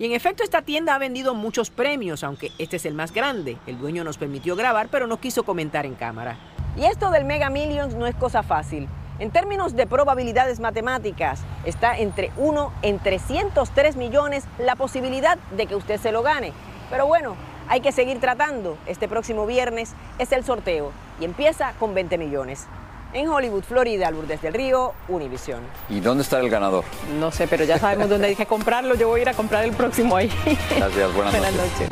Y 0.00 0.04
en 0.04 0.12
efecto 0.12 0.44
esta 0.44 0.62
tienda 0.62 0.94
ha 0.94 0.98
vendido 0.98 1.34
muchos 1.34 1.70
premios, 1.70 2.22
aunque 2.22 2.52
este 2.58 2.76
es 2.76 2.86
el 2.86 2.94
más 2.94 3.12
grande. 3.12 3.58
El 3.66 3.78
dueño 3.78 4.04
nos 4.04 4.16
permitió 4.16 4.54
grabar, 4.54 4.88
pero 4.88 5.08
no 5.08 5.18
quiso 5.18 5.42
comentar 5.42 5.86
en 5.86 5.96
cámara. 5.96 6.36
Y 6.76 6.84
esto 6.84 7.10
del 7.10 7.24
Mega 7.24 7.50
Millions 7.50 7.94
no 7.96 8.06
es 8.06 8.14
cosa 8.14 8.44
fácil. 8.44 8.88
En 9.18 9.32
términos 9.32 9.74
de 9.74 9.88
probabilidades 9.88 10.60
matemáticas, 10.60 11.40
está 11.64 11.98
entre 11.98 12.30
1 12.36 12.72
en 12.82 13.00
303 13.00 13.96
millones 13.96 14.44
la 14.58 14.76
posibilidad 14.76 15.36
de 15.56 15.66
que 15.66 15.74
usted 15.74 15.98
se 15.98 16.12
lo 16.12 16.22
gane. 16.22 16.52
Pero 16.90 17.08
bueno, 17.08 17.34
hay 17.66 17.80
que 17.80 17.90
seguir 17.90 18.20
tratando. 18.20 18.78
Este 18.86 19.08
próximo 19.08 19.46
viernes 19.46 19.94
es 20.20 20.30
el 20.30 20.44
sorteo 20.44 20.92
y 21.20 21.24
empieza 21.24 21.72
con 21.80 21.94
20 21.94 22.18
millones. 22.18 22.68
En 23.14 23.26
Hollywood, 23.28 23.62
Florida, 23.62 24.10
Lourdes 24.10 24.42
del 24.42 24.52
Río, 24.52 24.92
Univision. 25.08 25.60
¿Y 25.88 26.00
dónde 26.00 26.22
está 26.22 26.40
el 26.40 26.50
ganador? 26.50 26.84
No 27.18 27.30
sé, 27.30 27.48
pero 27.48 27.64
ya 27.64 27.78
sabemos 27.78 28.10
dónde 28.10 28.26
hay 28.28 28.36
que 28.36 28.44
comprarlo. 28.44 28.94
Yo 28.96 29.08
voy 29.08 29.20
a 29.20 29.22
ir 29.22 29.28
a 29.30 29.34
comprar 29.34 29.64
el 29.64 29.72
próximo 29.72 30.16
ahí. 30.16 30.30
Gracias, 30.76 31.14
buenas, 31.14 31.32
buenas 31.32 31.52
noches. 31.54 31.88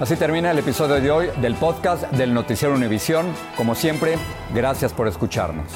Así 0.00 0.16
termina 0.16 0.50
el 0.50 0.58
episodio 0.58 1.00
de 1.00 1.10
hoy 1.10 1.30
del 1.40 1.54
podcast 1.54 2.02
del 2.10 2.34
Noticiero 2.34 2.74
Univisión. 2.74 3.32
Como 3.56 3.74
siempre, 3.74 4.18
gracias 4.52 4.92
por 4.92 5.08
escucharnos. 5.08 5.66